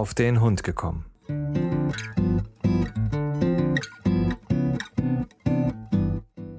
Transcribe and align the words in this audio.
auf 0.00 0.14
den 0.14 0.40
Hund 0.40 0.62
gekommen. 0.62 1.04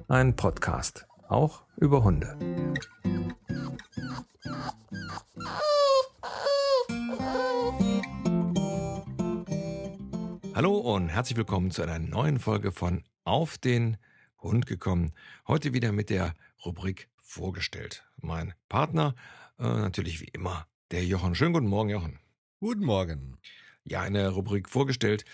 Ein 0.06 0.36
Podcast, 0.36 1.08
auch 1.26 1.64
über 1.76 2.04
Hunde. 2.04 2.38
Hallo 10.54 10.76
und 10.78 11.08
herzlich 11.08 11.36
willkommen 11.36 11.72
zu 11.72 11.82
einer 11.82 11.98
neuen 11.98 12.38
Folge 12.38 12.70
von 12.70 13.02
Auf 13.24 13.58
den 13.58 13.96
Hund 14.40 14.66
gekommen. 14.66 15.14
Heute 15.48 15.74
wieder 15.74 15.90
mit 15.90 16.10
der 16.10 16.34
Rubrik 16.64 17.08
Vorgestellt. 17.16 18.06
Mein 18.20 18.54
Partner, 18.68 19.16
äh, 19.58 19.64
natürlich 19.64 20.20
wie 20.20 20.28
immer, 20.32 20.68
der 20.92 21.04
Jochen. 21.04 21.34
Schönen 21.34 21.54
guten 21.54 21.66
Morgen, 21.66 21.90
Jochen. 21.90 22.21
Guten 22.62 22.84
Morgen. 22.84 23.38
Ja, 23.82 24.02
eine 24.02 24.28
Rubrik 24.28 24.68
vorgestellt. 24.68 25.24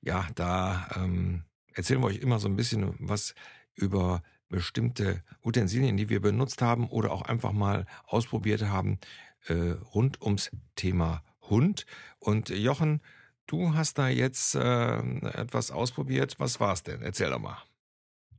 Ja, 0.00 0.26
da 0.34 0.88
ähm, 0.96 1.44
erzählen 1.74 2.00
wir 2.00 2.06
euch 2.06 2.20
immer 2.20 2.38
so 2.38 2.48
ein 2.48 2.56
bisschen 2.56 2.94
was 2.98 3.34
über 3.74 4.22
bestimmte 4.48 5.22
Utensilien, 5.44 5.98
die 5.98 6.08
wir 6.08 6.22
benutzt 6.22 6.62
haben 6.62 6.88
oder 6.88 7.12
auch 7.12 7.20
einfach 7.20 7.52
mal 7.52 7.84
ausprobiert 8.06 8.62
haben, 8.62 9.00
äh, 9.48 9.72
rund 9.94 10.22
ums 10.22 10.50
Thema 10.76 11.22
Hund. 11.42 11.84
Und 12.20 12.48
Jochen, 12.48 13.02
du 13.46 13.74
hast 13.74 13.98
da 13.98 14.08
jetzt 14.08 14.54
äh, 14.54 14.96
etwas 14.96 15.70
ausprobiert. 15.70 16.36
Was 16.38 16.58
war 16.58 16.72
es 16.72 16.84
denn? 16.84 17.02
Erzähl 17.02 17.28
doch 17.28 17.38
mal. 17.38 17.62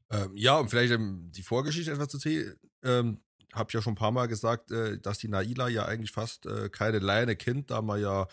Ähm, 0.09 0.31
ja, 0.34 0.58
um 0.58 0.70
vielleicht 0.70 0.94
ähm, 0.94 1.31
die 1.36 1.44
Vorgeschichte 1.44 1.91
etwas 1.91 2.08
zu. 2.08 2.58
Ähm, 2.84 3.20
habe 3.53 3.71
ja 3.73 3.81
schon 3.81 3.94
ein 3.94 3.98
paar 3.98 4.12
Mal 4.12 4.27
gesagt, 4.27 4.71
äh, 4.71 4.99
dass 4.99 5.17
die 5.20 5.27
Naila 5.27 5.67
ja 5.67 5.85
eigentlich 5.85 6.12
fast 6.12 6.45
äh, 6.45 6.70
keine 6.70 6.99
Leine 6.99 7.35
kennt, 7.35 7.72
da 7.72 7.81
man 7.81 8.02
ja 8.02 8.27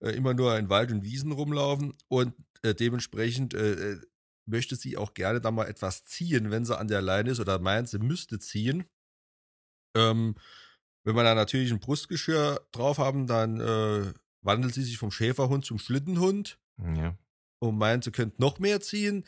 äh, 0.00 0.10
immer 0.10 0.34
nur 0.34 0.56
in 0.58 0.68
Wald 0.68 0.90
und 0.90 1.02
Wiesen 1.02 1.32
rumlaufen 1.32 1.94
und 2.08 2.34
äh, 2.62 2.74
dementsprechend 2.74 3.54
äh, 3.54 3.92
äh, 3.92 4.00
möchte 4.46 4.76
sie 4.76 4.96
auch 4.96 5.14
gerne 5.14 5.40
da 5.40 5.50
mal 5.50 5.66
etwas 5.66 6.04
ziehen, 6.04 6.50
wenn 6.50 6.64
sie 6.64 6.76
an 6.76 6.88
der 6.88 7.02
Leine 7.02 7.30
ist 7.30 7.40
oder 7.40 7.58
meint, 7.58 7.88
sie 7.88 7.98
müsste 7.98 8.38
ziehen. 8.38 8.84
Ähm, 9.96 10.34
wenn 11.04 11.16
wir 11.16 11.22
da 11.22 11.34
natürlich 11.34 11.70
ein 11.72 11.80
Brustgeschirr 11.80 12.60
drauf 12.70 12.98
haben, 12.98 13.26
dann 13.26 14.14
wandelt 14.40 14.74
sie 14.74 14.84
sich 14.84 14.98
vom 14.98 15.10
Schäferhund 15.10 15.64
zum 15.64 15.80
Schlittenhund 15.80 16.60
ja. 16.78 17.16
und 17.58 17.76
meint, 17.76 18.04
sie 18.04 18.12
könnte 18.12 18.40
noch 18.40 18.60
mehr 18.60 18.80
ziehen. 18.80 19.24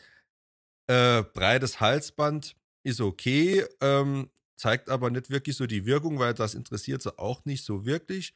breites 0.87 1.81
Halsband 1.81 2.55
ist 2.83 3.01
okay. 3.01 3.65
Ähm, 3.81 4.29
zeigt 4.55 4.89
aber 4.89 5.09
nicht 5.09 5.29
wirklich 5.29 5.57
so 5.57 5.65
die 5.65 5.85
Wirkung, 5.85 6.19
weil 6.19 6.33
das 6.33 6.55
interessiert 6.55 7.01
sie 7.01 7.17
auch 7.17 7.45
nicht 7.45 7.63
so 7.63 7.85
wirklich. 7.85 8.33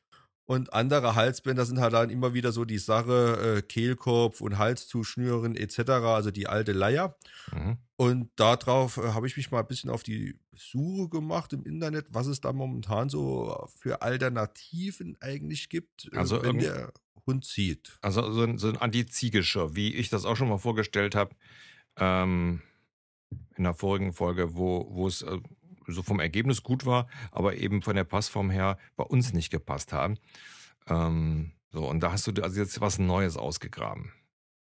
Und 0.50 0.74
andere 0.74 1.14
Halsbänder 1.14 1.64
sind 1.64 1.80
halt 1.80 1.94
dann 1.94 2.10
immer 2.10 2.34
wieder 2.34 2.52
so 2.52 2.66
die 2.66 2.80
Sache, 2.80 3.58
äh, 3.58 3.62
Kehlkopf 3.62 4.42
und 4.42 4.58
Hals 4.58 4.88
zuschnüren 4.88 5.56
etc., 5.56 5.80
also 5.92 6.32
die 6.32 6.48
alte 6.48 6.72
Leier. 6.72 7.16
Mhm. 7.54 7.78
Und 7.98 8.32
darauf 8.36 8.98
äh, 8.98 9.12
habe 9.12 9.28
ich 9.28 9.38
mich 9.38 9.52
mal 9.52 9.60
ein 9.60 9.68
bisschen 9.68 9.92
auf 9.92 10.02
die 10.02 10.40
Suche 10.56 11.10
gemacht 11.10 11.54
im 11.54 11.66
Internet, 11.66 12.08
was 12.10 12.26
es 12.26 12.42
da 12.42 12.52
momentan 12.52 13.10
so 13.10 13.68
für 13.78 14.02
Alternativen 14.02 15.18
eigentlich 15.20 15.70
gibt, 15.70 16.10
äh, 16.12 16.18
also 16.18 16.42
wenn 16.42 16.58
der 16.58 16.94
Hund 17.28 17.46
zieht. 17.46 18.00
Also 18.02 18.32
so 18.32 18.42
ein, 18.42 18.58
so 18.58 18.70
ein 18.70 18.78
Antiziegischer, 18.78 19.76
wie 19.76 19.94
ich 19.94 20.10
das 20.10 20.26
auch 20.26 20.36
schon 20.36 20.50
mal 20.50 20.58
vorgestellt 20.58 21.14
habe, 21.14 21.36
ähm, 21.98 22.64
in 23.56 23.66
der 23.66 23.76
vorigen 23.76 24.14
Folge, 24.14 24.56
wo, 24.56 24.88
wo 24.90 25.08
es 25.08 25.22
äh, 25.22 25.38
so 25.92 26.04
vom 26.04 26.20
Ergebnis 26.20 26.64
gut 26.64 26.86
war, 26.86 27.08
aber 27.32 27.56
eben 27.56 27.82
von 27.82 27.96
der 27.96 28.04
Passform 28.04 28.50
her 28.50 28.78
bei 28.96 29.04
uns 29.04 29.34
nicht 29.34 29.50
gepasst 29.50 29.94
haben. 29.94 30.18
Ähm, 30.88 31.52
so, 31.72 31.88
und 31.88 32.02
da 32.02 32.12
hast 32.12 32.28
du 32.28 32.42
also 32.42 32.60
jetzt 32.60 32.82
was 32.82 33.00
Neues 33.00 33.38
ausgegraben. 33.38 34.12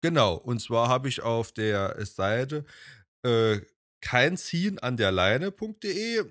Genau, 0.01 0.35
und 0.35 0.61
zwar 0.61 0.89
habe 0.89 1.07
ich 1.07 1.21
auf 1.21 1.51
der 1.51 2.06
Seite 2.06 2.66
äh, 3.23 3.62
an 4.81 4.97
der 4.97 5.12
Leine.de 5.12 6.25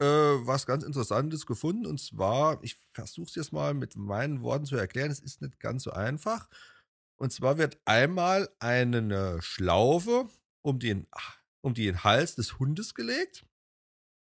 äh, 0.00 0.04
was 0.04 0.66
ganz 0.66 0.84
Interessantes 0.84 1.46
gefunden. 1.46 1.86
Und 1.86 2.00
zwar, 2.00 2.62
ich 2.62 2.76
versuche 2.92 3.26
es 3.26 3.34
jetzt 3.34 3.52
mal 3.52 3.74
mit 3.74 3.96
meinen 3.96 4.42
Worten 4.42 4.66
zu 4.66 4.76
erklären, 4.76 5.10
es 5.10 5.20
ist 5.20 5.42
nicht 5.42 5.58
ganz 5.58 5.82
so 5.82 5.90
einfach. 5.90 6.48
Und 7.16 7.32
zwar 7.32 7.58
wird 7.58 7.80
einmal 7.84 8.48
eine 8.60 9.42
Schlaufe 9.42 10.28
um 10.62 10.78
den, 10.78 11.08
um 11.60 11.74
den 11.74 12.04
Hals 12.04 12.36
des 12.36 12.60
Hundes 12.60 12.94
gelegt. 12.94 13.44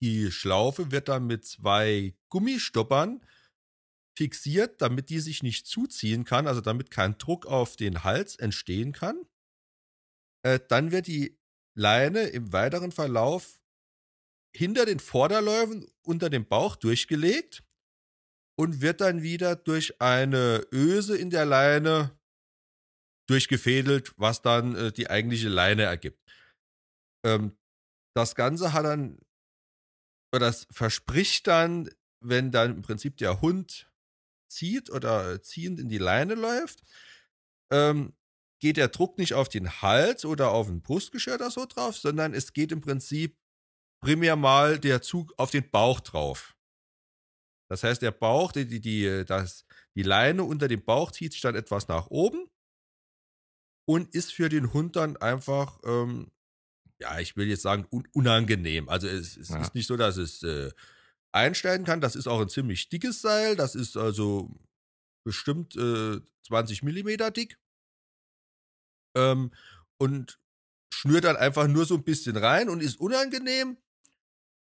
Die 0.02 0.32
Schlaufe 0.32 0.90
wird 0.90 1.08
dann 1.08 1.26
mit 1.26 1.44
zwei 1.44 2.14
Gummistoppern 2.28 3.24
fixiert, 4.18 4.82
damit 4.82 5.08
die 5.10 5.20
sich 5.20 5.42
nicht 5.42 5.66
zuziehen 5.66 6.24
kann, 6.24 6.46
also 6.46 6.60
damit 6.60 6.90
kein 6.90 7.16
Druck 7.18 7.46
auf 7.46 7.76
den 7.76 8.04
Hals 8.04 8.36
entstehen 8.36 8.92
kann. 8.92 9.24
Äh, 10.44 10.58
dann 10.68 10.90
wird 10.90 11.06
die 11.06 11.38
Leine 11.78 12.24
im 12.24 12.52
weiteren 12.52 12.92
Verlauf 12.92 13.62
hinter 14.54 14.84
den 14.84 15.00
Vorderläufen 15.00 15.86
unter 16.04 16.28
dem 16.28 16.46
Bauch 16.46 16.76
durchgelegt 16.76 17.64
und 18.58 18.82
wird 18.82 19.00
dann 19.00 19.22
wieder 19.22 19.56
durch 19.56 20.00
eine 20.00 20.66
Öse 20.72 21.16
in 21.16 21.30
der 21.30 21.46
Leine 21.46 22.18
durchgefädelt, 23.30 24.12
was 24.18 24.42
dann 24.42 24.74
äh, 24.74 24.92
die 24.92 25.08
eigentliche 25.08 25.48
Leine 25.48 25.84
ergibt. 25.84 26.20
Ähm, 27.24 27.56
das 28.14 28.34
Ganze 28.34 28.74
hat 28.74 28.84
dann 28.84 29.18
das 30.38 30.66
verspricht 30.70 31.46
dann, 31.46 31.90
wenn 32.20 32.50
dann 32.50 32.76
im 32.76 32.82
Prinzip 32.82 33.16
der 33.18 33.40
Hund 33.40 33.90
zieht 34.48 34.90
oder 34.90 35.42
ziehend 35.42 35.80
in 35.80 35.88
die 35.88 35.98
Leine 35.98 36.34
läuft, 36.34 36.82
ähm, 37.70 38.14
geht 38.60 38.76
der 38.76 38.88
Druck 38.88 39.18
nicht 39.18 39.34
auf 39.34 39.48
den 39.48 39.82
Hals 39.82 40.24
oder 40.24 40.52
auf 40.52 40.68
ein 40.68 40.82
Brustgeschirr 40.82 41.34
oder 41.34 41.50
so 41.50 41.66
drauf, 41.66 41.96
sondern 41.96 42.32
es 42.32 42.52
geht 42.52 42.70
im 42.70 42.80
Prinzip 42.80 43.36
primär 44.00 44.36
mal 44.36 44.78
der 44.78 45.02
Zug 45.02 45.32
auf 45.36 45.50
den 45.50 45.68
Bauch 45.70 46.00
drauf. 46.00 46.56
Das 47.68 47.82
heißt, 47.82 48.02
der 48.02 48.10
Bauch, 48.10 48.52
die, 48.52 48.66
die, 48.66 48.80
die, 48.80 49.24
das, 49.24 49.64
die 49.96 50.02
Leine 50.02 50.44
unter 50.44 50.68
dem 50.68 50.84
Bauch 50.84 51.10
zieht 51.10 51.32
sich 51.32 51.40
dann 51.40 51.54
etwas 51.54 51.88
nach 51.88 52.08
oben 52.08 52.46
und 53.88 54.14
ist 54.14 54.32
für 54.32 54.48
den 54.48 54.72
Hund 54.72 54.96
dann 54.96 55.16
einfach 55.16 55.80
ähm, 55.84 56.30
ja, 57.02 57.18
ich 57.18 57.36
will 57.36 57.48
jetzt 57.48 57.62
sagen, 57.62 57.86
un 57.90 58.06
unangenehm. 58.12 58.88
Also 58.88 59.08
es, 59.08 59.36
es 59.36 59.48
ja. 59.48 59.60
ist 59.60 59.74
nicht 59.74 59.86
so, 59.86 59.96
dass 59.96 60.16
es 60.16 60.42
äh, 60.42 60.70
einsteigen 61.32 61.84
kann. 61.84 62.00
Das 62.00 62.16
ist 62.16 62.28
auch 62.28 62.40
ein 62.40 62.48
ziemlich 62.48 62.88
dickes 62.88 63.20
Seil. 63.20 63.56
Das 63.56 63.74
ist 63.74 63.96
also 63.96 64.50
bestimmt 65.24 65.76
äh, 65.76 66.20
20 66.46 66.82
Millimeter 66.82 67.30
dick. 67.30 67.58
Ähm, 69.16 69.52
und 69.98 70.38
schnürt 70.92 71.24
dann 71.24 71.36
einfach 71.36 71.66
nur 71.66 71.86
so 71.86 71.94
ein 71.94 72.04
bisschen 72.04 72.36
rein 72.36 72.68
und 72.68 72.82
ist 72.82 73.00
unangenehm 73.00 73.76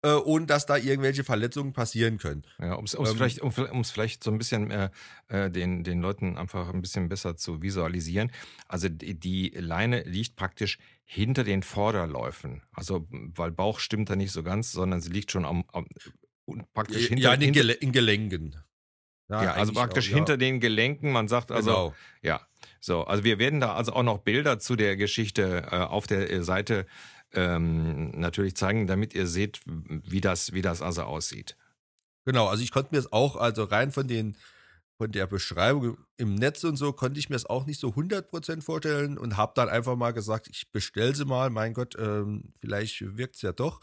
äh, 0.03 0.13
ohne 0.13 0.47
dass 0.47 0.67
da 0.67 0.77
irgendwelche 0.77 1.25
Verletzungen 1.25 1.73
passieren 1.73 2.19
können. 2.19 2.45
Ja, 2.61 2.75
um 2.75 2.85
es 2.85 2.95
ähm, 2.95 3.07
vielleicht, 3.07 3.41
um, 3.41 3.85
vielleicht 3.85 4.23
so 4.23 4.31
ein 4.31 4.39
bisschen 4.39 4.71
äh, 4.71 4.91
äh, 5.29 5.51
den, 5.51 5.83
den 5.83 6.01
Leuten 6.01 6.39
einfach 6.39 6.73
ein 6.73 6.81
bisschen 6.81 7.09
besser 7.09 7.37
zu 7.37 7.63
visualisieren. 7.63 8.31
Also 8.69 8.89
die, 8.89 9.19
die 9.19 9.51
Leine 9.51 10.03
liegt 10.03 10.37
praktisch 10.37 10.79
hinter 11.05 11.43
den 11.43 11.63
Vorderläufen. 11.63 12.63
Also, 12.73 13.09
weil 13.11 13.51
Bauch 13.51 13.81
stimmt 13.81 14.11
da 14.11 14.17
nicht 14.17 14.31
so 14.31 14.43
ganz, 14.43 14.73
sondern 14.73 15.01
sie 15.01 15.11
liegt 15.11 15.33
schon 15.33 15.45
am, 15.45 15.65
am 15.73 15.87
praktisch 16.75 17.09
hinter, 17.09 17.23
ja, 17.23 17.35
in, 17.35 17.41
hinter, 17.41 17.83
in 17.83 17.93
Gelenken. 17.93 18.57
Ja, 19.29 19.45
ja 19.45 19.53
also 19.55 19.73
praktisch 19.73 20.09
auch, 20.09 20.11
ja. 20.11 20.17
hinter 20.17 20.37
den 20.37 20.61
Gelenken. 20.61 21.13
Man 21.13 21.29
sagt 21.29 21.51
also, 21.51 21.71
genau. 21.71 21.95
ja, 22.23 22.41
so. 22.81 23.05
Also 23.05 23.25
wir 23.25 23.39
werden 23.39 23.61
da 23.61 23.75
also 23.75 23.93
auch 23.93 24.03
noch 24.03 24.19
Bilder 24.19 24.59
zu 24.59 24.77
der 24.77 24.97
Geschichte 24.97 25.67
äh, 25.71 25.77
auf 25.77 26.07
der 26.07 26.31
äh, 26.31 26.43
Seite 26.43 26.87
ähm, 27.33 28.11
natürlich 28.19 28.57
zeigen, 28.57 28.87
damit 28.87 29.15
ihr 29.15 29.27
seht, 29.27 29.61
wie 29.67 30.21
das, 30.21 30.53
wie 30.53 30.63
das 30.63 30.83
also 30.83 31.03
aussieht. 31.03 31.57
Genau, 32.25 32.47
also 32.47 32.63
ich 32.63 32.73
konnte 32.73 32.95
mir 32.95 32.99
es 32.99 33.13
auch, 33.13 33.37
also 33.37 33.65
rein 33.65 33.93
von 33.93 34.09
den 34.09 34.37
von 34.99 35.13
der 35.13 35.29
Beschreibung 35.29 35.97
im 36.17 36.35
Netz 36.35 36.65
und 36.65 36.77
so 36.77 36.93
konnte 36.93 37.21
ich 37.21 37.31
mir 37.31 37.37
es 37.37 37.47
auch 37.47 37.67
nicht 37.67 37.79
so 37.79 37.91
100% 37.91 38.63
vorstellen 38.63 39.17
und 39.17 39.37
habe 39.37 39.53
dann 39.55 39.69
einfach 39.69 39.95
mal 39.95 40.11
gesagt, 40.11 40.49
ich 40.49 40.73
bestelle 40.73 41.15
sie 41.15 41.25
mal, 41.25 41.51
mein 41.51 41.73
Gott, 41.73 41.95
ähm, 41.99 42.53
vielleicht 42.61 43.17
wirkt 43.17 43.37
es 43.37 43.43
ja 43.43 43.53
doch. 43.53 43.81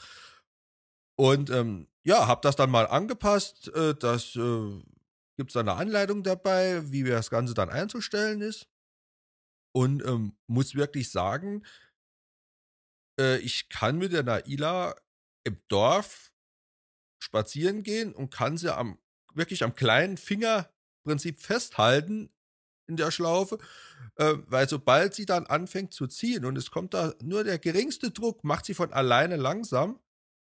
Und 1.18 1.50
ähm, 1.50 1.88
ja, 2.04 2.28
habe 2.28 2.42
das 2.44 2.58
dann 2.58 2.70
mal 2.70 2.86
angepasst. 2.88 3.70
Äh, 3.74 3.96
das 3.96 4.36
äh, 4.36 4.82
gibt 5.38 5.52
es 5.52 5.56
eine 5.56 5.74
Anleitung 5.74 6.22
dabei, 6.22 6.92
wie 6.92 7.04
das 7.04 7.30
Ganze 7.30 7.54
dann 7.54 7.70
einzustellen 7.70 8.42
ist. 8.42 8.68
Und 9.74 10.06
ähm, 10.06 10.36
muss 10.48 10.76
wirklich 10.76 11.12
sagen, 11.12 11.64
äh, 13.20 13.38
ich 13.38 13.70
kann 13.70 13.98
mit 13.98 14.14
der 14.14 14.24
Naila 14.24 14.96
im 15.44 15.60
Dorf 15.68 16.32
spazieren 17.20 17.84
gehen 17.84 18.14
und 18.14 18.30
kann 18.30 18.58
sie 18.58 18.76
am 18.76 19.00
wirklich 19.34 19.64
am 19.64 19.76
kleinen 19.76 20.18
Fingerprinzip 20.18 21.42
festhalten 21.42 22.30
in 22.88 22.98
der 22.98 23.12
Schlaufe, 23.12 23.58
äh, 24.16 24.36
weil 24.48 24.70
sobald 24.70 25.14
sie 25.14 25.26
dann 25.26 25.46
anfängt 25.48 25.94
zu 25.94 26.08
ziehen 26.08 26.46
und 26.46 26.58
es 26.58 26.72
kommt 26.72 26.94
da 26.94 27.14
nur 27.22 27.44
der 27.44 27.60
geringste 27.60 28.12
Druck, 28.12 28.44
macht 28.44 28.66
sie 28.66 28.74
von 28.74 28.94
alleine 28.94 29.36
langsam 29.36 30.00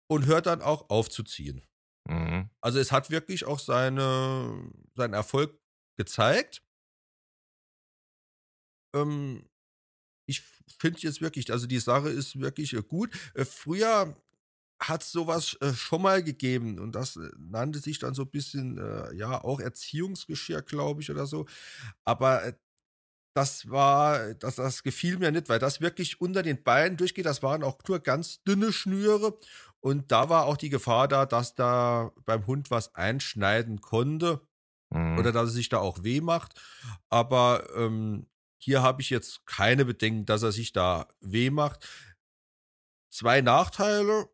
und 0.08 0.26
hört 0.26 0.46
dann 0.46 0.62
auch 0.62 0.90
auf 0.90 1.10
zu 1.10 1.24
ziehen. 1.24 1.66
Mhm. 2.08 2.50
Also 2.62 2.80
es 2.80 2.92
hat 2.92 3.10
wirklich 3.10 3.46
auch 3.46 3.60
seine, 3.60 4.72
seinen 4.96 5.14
Erfolg 5.14 5.60
gezeigt. 5.98 6.62
ähm, 8.96 9.50
ich 10.28 10.42
finde 10.80 11.00
jetzt 11.02 11.22
wirklich, 11.22 11.52
also 11.52 11.68
die 11.68 11.80
Sache 11.80 12.10
ist 12.10 12.40
wirklich 12.40 12.74
äh, 12.74 12.82
gut. 12.82 13.12
Äh, 13.34 13.46
früher 13.46 14.16
hat 14.80 15.04
es 15.04 15.12
sowas 15.12 15.58
äh, 15.62 15.74
schon 15.74 16.02
mal 16.02 16.24
gegeben 16.24 16.80
und 16.80 16.94
das 16.94 17.18
nannte 17.38 17.80
sich 17.80 18.00
dann 18.00 18.14
so 18.14 18.24
ein 18.24 18.30
bisschen, 18.30 18.78
ja, 19.16 19.42
auch 19.42 19.60
Erziehungsgeschirr, 19.60 20.62
glaube 20.62 21.02
ich, 21.02 21.10
oder 21.10 21.26
so. 21.26 21.46
Aber 22.04 22.54
das 23.34 23.70
war, 23.70 24.34
das, 24.36 24.56
das 24.56 24.84
gefiel 24.84 25.18
mir 25.18 25.32
nicht, 25.32 25.50
weil 25.50 25.60
das 25.60 25.82
wirklich 25.82 26.22
unter 26.22 26.44
den 26.44 26.64
Beinen 26.64 26.98
durchgeht. 26.98 27.26
Das 27.26 27.44
waren 27.44 27.64
auch 27.64 27.78
nur 27.88 28.00
ganz 28.00 28.44
dünne 28.44 28.72
Schnüre 28.72 29.38
und 29.86 30.12
da 30.12 30.30
war 30.30 30.46
auch 30.46 30.58
die 30.58 30.70
Gefahr 30.70 31.08
da, 31.08 31.26
dass 31.26 31.54
da 31.54 32.12
beim 32.26 32.48
Hund 32.48 32.72
was 32.72 32.96
einschneiden 32.96 33.82
konnte 33.82 34.42
mhm. 34.90 35.20
oder 35.20 35.32
dass 35.32 35.50
es 35.50 35.54
sich 35.54 35.70
da 35.70 35.78
auch 35.78 36.04
weh 36.04 36.22
macht. 36.22 36.60
Aber 37.10 37.68
ähm, 37.76 38.26
hier 38.66 38.82
habe 38.82 39.00
ich 39.04 39.12
jetzt 39.12 39.46
keine 39.46 39.86
Bedenken, 39.86 40.26
dass 40.26 40.42
er 40.42 40.52
sich 40.52 40.74
da 40.74 41.08
weh 41.22 41.52
macht. 41.52 41.88
Zwei 43.12 43.42
Nachteile 43.42 44.28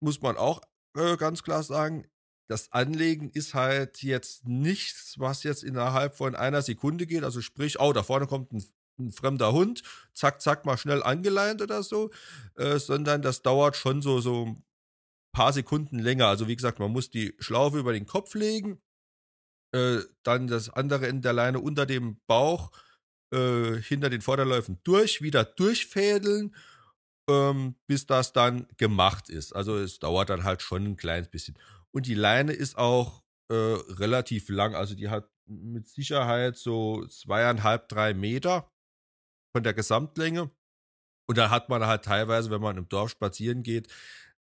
muss 0.00 0.22
man 0.22 0.36
auch 0.36 0.60
äh, 0.94 1.16
ganz 1.16 1.42
klar 1.42 1.64
sagen. 1.64 2.08
Das 2.48 2.70
Anlegen 2.70 3.30
ist 3.30 3.54
halt 3.54 4.00
jetzt 4.04 4.46
nichts, 4.46 5.18
was 5.18 5.42
jetzt 5.42 5.64
innerhalb 5.64 6.16
von 6.16 6.36
einer 6.36 6.62
Sekunde 6.62 7.04
geht. 7.08 7.24
Also 7.24 7.40
sprich, 7.40 7.80
oh, 7.80 7.92
da 7.92 8.04
vorne 8.04 8.28
kommt 8.28 8.52
ein, 8.52 8.64
ein 9.00 9.10
fremder 9.10 9.52
Hund, 9.52 9.82
zack, 10.14 10.40
zack, 10.40 10.64
mal 10.64 10.78
schnell 10.78 11.02
angeleint 11.02 11.60
oder 11.60 11.82
so, 11.82 12.12
äh, 12.54 12.78
sondern 12.78 13.22
das 13.22 13.42
dauert 13.42 13.74
schon 13.74 14.02
so, 14.02 14.20
so 14.20 14.46
ein 14.46 14.64
paar 15.32 15.52
Sekunden 15.52 15.98
länger. 15.98 16.28
Also 16.28 16.46
wie 16.46 16.54
gesagt, 16.54 16.78
man 16.78 16.92
muss 16.92 17.10
die 17.10 17.34
Schlaufe 17.40 17.80
über 17.80 17.92
den 17.92 18.06
Kopf 18.06 18.36
legen, 18.36 18.80
äh, 19.72 19.98
dann 20.22 20.46
das 20.46 20.70
andere 20.70 21.08
Ende 21.08 21.22
der 21.22 21.32
Leine 21.32 21.58
unter 21.58 21.86
dem 21.86 22.20
Bauch 22.28 22.70
äh, 23.32 23.76
hinter 23.80 24.10
den 24.10 24.20
Vorderläufen 24.20 24.78
durch, 24.84 25.22
wieder 25.22 25.44
durchfädeln, 25.44 26.54
ähm, 27.28 27.74
bis 27.86 28.06
das 28.06 28.32
dann 28.32 28.66
gemacht 28.76 29.28
ist. 29.28 29.52
Also 29.54 29.76
es 29.76 29.98
dauert 29.98 30.30
dann 30.30 30.44
halt 30.44 30.62
schon 30.62 30.84
ein 30.84 30.96
kleines 30.96 31.28
bisschen. 31.28 31.58
Und 31.90 32.06
die 32.06 32.14
Leine 32.14 32.52
ist 32.52 32.78
auch 32.78 33.24
äh, 33.48 33.54
relativ 33.54 34.48
lang. 34.48 34.74
Also 34.74 34.94
die 34.94 35.08
hat 35.08 35.28
mit 35.46 35.86
Sicherheit 35.88 36.56
so 36.56 37.06
zweieinhalb, 37.06 37.88
drei 37.88 38.14
Meter 38.14 38.70
von 39.54 39.62
der 39.62 39.74
Gesamtlänge. 39.74 40.50
Und 41.28 41.38
da 41.38 41.50
hat 41.50 41.68
man 41.68 41.86
halt 41.86 42.04
teilweise, 42.04 42.50
wenn 42.50 42.60
man 42.60 42.76
im 42.76 42.88
Dorf 42.88 43.10
spazieren 43.10 43.62
geht, 43.62 43.88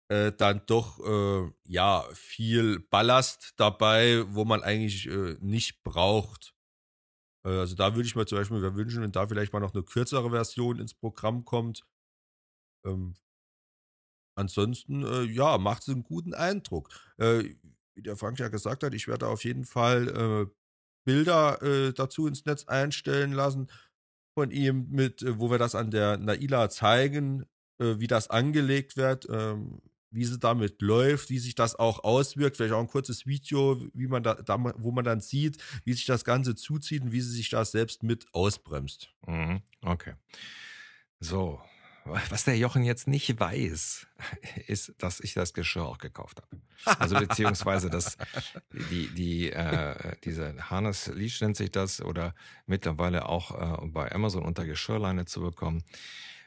äh, 0.10 0.32
dann 0.32 0.62
doch 0.66 1.00
äh, 1.00 1.52
ja 1.66 2.04
viel 2.14 2.80
Ballast 2.80 3.54
dabei, 3.58 4.24
wo 4.28 4.44
man 4.46 4.62
eigentlich 4.62 5.08
äh, 5.08 5.38
nicht 5.40 5.84
braucht. 5.84 6.54
Äh, 7.46 7.50
also 7.50 7.76
da 7.76 7.96
würde 7.96 8.08
ich 8.08 8.16
mir 8.16 8.26
zum 8.26 8.38
Beispiel 8.40 8.76
wünschen, 8.76 9.02
wenn 9.04 9.12
da 9.12 9.28
vielleicht 9.28 9.54
mal 9.54 9.60
noch 9.60 9.74
eine 9.74 9.84
kürzere 9.84 10.30
Version 10.32 10.80
ins 10.80 10.94
Programm 10.94 11.46
kommt. 11.46 11.86
Ähm, 12.86 13.16
ansonsten, 14.36 15.04
äh, 15.06 15.24
ja, 15.24 15.58
macht 15.58 15.84
es 15.84 15.90
einen 15.90 16.04
guten 16.04 16.34
Eindruck. 16.34 16.90
Äh, 17.18 17.56
wie 17.96 18.02
der 18.02 18.18
Frank 18.18 18.40
ja 18.40 18.48
gesagt 18.48 18.84
hat, 18.84 18.94
ich 18.94 19.08
werde 19.08 19.28
auf 19.28 19.44
jeden 19.44 19.66
Fall 19.66 20.08
äh, 20.48 20.52
Bilder 21.06 21.62
äh, 21.62 21.94
dazu 21.94 22.28
ins 22.28 22.46
Netz 22.46 22.66
einstellen 22.66 23.34
lassen 23.34 23.70
von 24.38 24.52
ihm, 24.52 24.88
mit, 24.90 25.22
äh, 25.24 25.40
wo 25.40 25.52
wir 25.52 25.60
das 25.60 25.76
an 25.76 25.92
der 25.92 26.18
Naila 26.18 26.70
zeigen, 26.70 27.46
wie 27.80 28.08
das 28.08 28.30
angelegt 28.30 28.98
wird. 28.98 29.28
Ähm, 29.30 29.82
wie 30.14 30.26
sie 30.26 30.40
damit 30.40 30.82
läuft, 30.82 31.30
wie 31.30 31.40
sich 31.40 31.56
das 31.56 31.76
auch 31.76 32.04
auswirkt, 32.04 32.58
vielleicht 32.58 32.74
auch 32.74 32.80
ein 32.80 32.88
kurzes 32.88 33.26
Video, 33.26 33.82
wie 33.94 34.08
man 34.08 34.24
da, 34.24 34.36
da 34.36 34.58
wo 34.78 34.92
man 34.92 35.04
dann 35.04 35.22
sieht, 35.22 35.58
wie 35.84 35.94
sich 35.94 36.06
das 36.06 36.24
Ganze 36.24 36.56
zuzieht 36.56 37.04
und 37.04 37.12
wie 37.12 37.22
sie 37.22 37.36
sich 37.36 37.50
da 37.50 37.66
selbst 37.66 38.04
mit 38.04 38.26
ausbremst. 38.34 39.10
Mhm. 39.26 39.62
Okay. 39.82 40.14
So, 41.20 41.62
was 42.06 42.44
der 42.44 42.58
Jochen 42.58 42.84
jetzt 42.84 43.08
nicht 43.08 43.40
weiß, 43.40 44.08
ist, 44.68 44.94
dass 44.98 45.20
ich 45.20 45.34
das 45.34 45.54
Geschirr 45.54 45.86
auch 45.86 45.98
gekauft 45.98 46.42
habe. 46.42 46.62
Also 47.00 47.18
beziehungsweise 47.18 47.90
dass 47.90 48.18
die, 48.90 49.08
die, 49.14 49.52
äh, 49.52 50.16
diese 50.24 50.70
Harness 50.70 51.08
Leash 51.08 51.42
nennt 51.42 51.56
sich 51.56 51.72
das 51.72 52.02
oder 52.02 52.36
mittlerweile 52.66 53.28
auch 53.30 53.84
äh, 53.84 53.88
bei 53.88 54.12
Amazon 54.12 54.44
unter 54.44 54.66
Geschirrleine 54.66 55.26
zu 55.26 55.42
bekommen. 55.42 55.84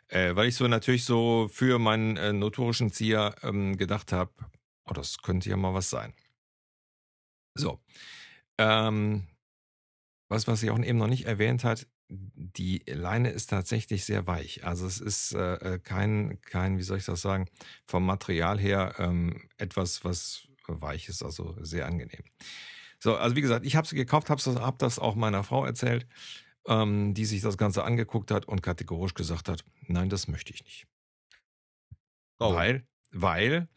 Äh, 0.08 0.36
weil 0.36 0.48
ich 0.48 0.54
so 0.54 0.68
natürlich 0.68 1.04
so 1.04 1.48
für 1.50 1.78
meinen 1.78 2.16
äh, 2.16 2.32
notorischen 2.32 2.92
Zieher 2.92 3.34
ähm, 3.42 3.76
gedacht 3.76 4.12
habe, 4.12 4.32
oh, 4.84 4.92
das 4.92 5.18
könnte 5.18 5.50
ja 5.50 5.56
mal 5.56 5.74
was 5.74 5.90
sein. 5.90 6.14
So. 7.54 7.80
Ähm, 8.58 9.26
was, 10.28 10.46
was 10.46 10.62
ich 10.62 10.70
auch 10.70 10.78
eben 10.78 10.98
noch 10.98 11.08
nicht 11.08 11.26
erwähnt 11.26 11.64
hat, 11.64 11.86
die 12.08 12.82
Leine 12.86 13.30
ist 13.30 13.50
tatsächlich 13.50 14.04
sehr 14.04 14.26
weich. 14.26 14.64
Also 14.64 14.86
es 14.86 15.00
ist 15.00 15.32
äh, 15.32 15.54
äh, 15.54 15.78
kein, 15.78 16.40
kein, 16.42 16.78
wie 16.78 16.82
soll 16.82 16.98
ich 16.98 17.04
das 17.04 17.20
sagen, 17.20 17.48
vom 17.84 18.06
Material 18.06 18.60
her 18.60 18.94
ähm, 18.98 19.48
etwas, 19.56 20.04
was 20.04 20.46
weich 20.68 21.08
ist, 21.08 21.22
also 21.22 21.56
sehr 21.60 21.86
angenehm. 21.86 22.22
So, 22.98 23.16
also 23.16 23.36
wie 23.36 23.40
gesagt, 23.40 23.66
ich 23.66 23.76
habe 23.76 23.86
sie 23.86 23.96
gekauft, 23.96 24.30
habe 24.30 24.40
hab 24.60 24.78
das 24.78 24.98
auch 24.98 25.16
meiner 25.16 25.42
Frau 25.42 25.64
erzählt 25.64 26.06
ähm, 26.66 27.14
die 27.14 27.24
sich 27.24 27.42
das 27.42 27.58
Ganze 27.58 27.84
angeguckt 27.84 28.30
hat 28.30 28.46
und 28.46 28.62
kategorisch 28.62 29.14
gesagt 29.14 29.48
hat, 29.48 29.64
nein, 29.86 30.08
das 30.08 30.28
möchte 30.28 30.52
ich 30.52 30.64
nicht. 30.64 30.86
Oh. 32.38 32.54
Weil, 32.54 32.86
weil, 33.10 33.68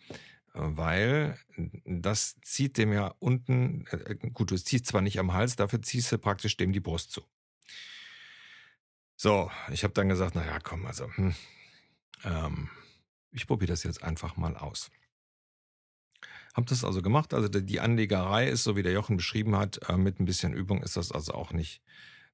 äh, 0.53 0.59
weil 0.59 1.37
das 1.85 2.37
zieht 2.41 2.77
dem 2.77 2.91
ja 2.93 3.13
unten, 3.19 3.85
äh, 3.87 4.15
gut, 4.33 4.51
du 4.51 4.57
ziehst 4.57 4.87
zwar 4.87 5.01
nicht 5.01 5.19
am 5.19 5.33
Hals, 5.33 5.55
dafür 5.55 5.81
ziehst 5.81 6.11
du 6.11 6.17
praktisch 6.17 6.57
dem 6.57 6.73
die 6.73 6.79
Brust 6.79 7.11
zu. 7.11 7.21
So, 9.15 9.51
ich 9.71 9.83
habe 9.83 9.93
dann 9.93 10.09
gesagt, 10.09 10.35
naja, 10.35 10.59
komm, 10.59 10.85
also, 10.85 11.09
hm, 11.15 11.35
ähm, 12.23 12.69
ich 13.31 13.47
probiere 13.47 13.71
das 13.71 13.83
jetzt 13.83 14.01
einfach 14.03 14.37
mal 14.37 14.55
aus. 14.55 14.89
Hab 16.53 16.65
das 16.65 16.83
also 16.83 17.01
gemacht. 17.01 17.33
Also 17.33 17.47
die 17.47 17.79
Anlegerei 17.79 18.49
ist, 18.49 18.63
so 18.63 18.75
wie 18.75 18.83
der 18.83 18.91
Jochen 18.91 19.17
beschrieben 19.17 19.55
hat, 19.55 19.89
äh, 19.89 19.97
mit 19.97 20.19
ein 20.19 20.25
bisschen 20.25 20.53
Übung 20.53 20.81
ist 20.81 20.97
das 20.97 21.11
also 21.11 21.33
auch 21.33 21.51
nicht 21.51 21.81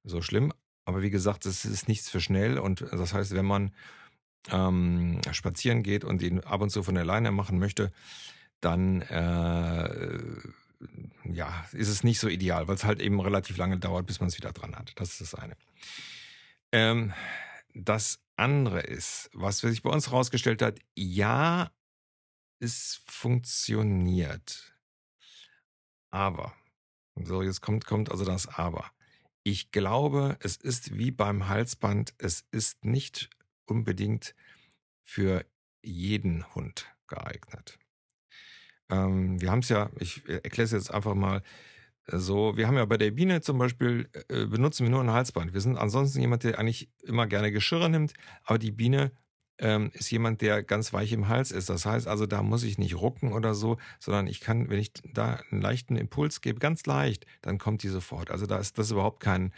so 0.06 0.22
schlimm. 0.22 0.54
Aber 0.86 1.02
wie 1.02 1.10
gesagt, 1.10 1.46
es 1.46 1.66
ist 1.66 1.88
nichts 1.88 2.10
für 2.10 2.22
schnell. 2.22 2.60
Und 2.60 2.82
das 2.92 3.14
heißt, 3.14 3.34
wenn 3.34 3.46
man 3.46 3.74
ähm, 4.52 5.20
spazieren 5.32 5.84
geht 5.84 6.04
und 6.04 6.22
ihn 6.22 6.40
ab 6.42 6.62
und 6.62 6.70
zu 6.70 6.84
von 6.84 6.96
der 6.96 7.06
Leine 7.06 7.32
machen 7.32 7.60
möchte, 7.60 7.92
dann 8.62 9.02
äh, 9.02 10.40
ja, 11.24 11.66
ist 11.72 11.88
es 11.88 12.04
nicht 12.04 12.20
so 12.20 12.28
ideal, 12.28 12.68
weil 12.68 12.76
es 12.76 12.84
halt 12.84 13.02
eben 13.02 13.20
relativ 13.20 13.58
lange 13.58 13.78
dauert, 13.78 14.06
bis 14.06 14.20
man 14.20 14.30
es 14.30 14.38
wieder 14.38 14.52
dran 14.52 14.76
hat. 14.76 14.94
Das 14.96 15.12
ist 15.12 15.22
das 15.22 15.36
eine. 15.36 15.56
Ähm, 16.72 17.14
das 17.74 18.20
andere 18.36 18.82
ist, 18.82 19.30
was 19.34 19.60
sich 19.60 19.82
bei 19.82 19.90
uns 19.90 20.08
herausgestellt 20.08 20.62
hat, 20.62 20.80
ja, 20.96 21.72
es 22.60 23.02
funktioniert. 23.06 24.74
Aber, 26.12 26.54
so 27.16 27.42
jetzt 27.42 27.62
kommt, 27.62 27.86
kommt 27.86 28.12
also 28.12 28.26
das 28.26 28.48
Aber. 28.48 28.92
Ich 29.48 29.70
glaube, 29.70 30.38
es 30.40 30.56
ist 30.58 30.98
wie 30.98 31.12
beim 31.12 31.48
Halsband, 31.48 32.16
es 32.18 32.48
ist 32.50 32.84
nicht 32.84 33.30
unbedingt 33.68 34.34
für 35.04 35.46
jeden 35.84 36.56
Hund 36.56 36.88
geeignet. 37.06 37.78
Ähm, 38.90 39.40
wir 39.40 39.52
haben 39.52 39.60
es 39.60 39.70
ja, 39.70 39.92
ich 40.00 40.28
erkläre 40.28 40.66
es 40.66 40.72
jetzt 40.72 40.92
einfach 40.92 41.14
mal 41.14 41.44
äh, 42.08 42.18
so, 42.18 42.58
wir 42.58 42.66
haben 42.66 42.76
ja 42.76 42.86
bei 42.86 42.98
der 42.98 43.12
Biene 43.12 43.42
zum 43.42 43.60
Beispiel, 43.60 44.10
äh, 44.30 44.48
benutzen 44.48 44.84
wir 44.84 44.90
nur 44.90 45.02
ein 45.02 45.12
Halsband. 45.12 45.54
Wir 45.54 45.62
sind 45.62 45.78
ansonsten 45.78 46.22
jemand, 46.22 46.44
der 46.44 46.58
eigentlich 46.58 46.90
immer 47.04 47.28
gerne 47.28 47.52
Geschirre 47.52 47.88
nimmt, 47.88 48.14
aber 48.46 48.58
die 48.58 48.72
Biene 48.72 49.12
ähm, 49.60 49.92
ist 49.94 50.12
jemand, 50.12 50.42
der 50.42 50.64
ganz 50.64 50.94
weich 50.94 51.12
im 51.12 51.28
Hals 51.28 51.52
ist. 51.52 51.70
Das 51.70 51.86
heißt 51.86 52.08
also, 52.08 52.26
da 52.26 52.44
muss 52.44 52.64
ich 52.64 52.78
nicht 52.78 52.96
rucken 52.96 53.34
oder 53.34 53.54
so, 53.54 53.78
sondern 54.00 54.28
ich 54.28 54.42
kann, 54.42 54.70
wenn 54.70 54.80
ich 54.80 54.92
da 55.14 55.40
einen 55.52 55.62
leichten 55.62 55.96
Impuls 55.96 56.42
gebe, 56.42 56.60
ganz 56.60 56.86
leicht, 56.86 57.26
dann 57.42 57.58
kommt 57.58 57.84
die 57.84 57.90
sofort. 57.90 58.32
Also 58.32 58.46
da 58.46 58.58
ist 58.58 58.78
das 58.78 58.92
überhaupt 58.92 59.20
kein, 59.22 59.54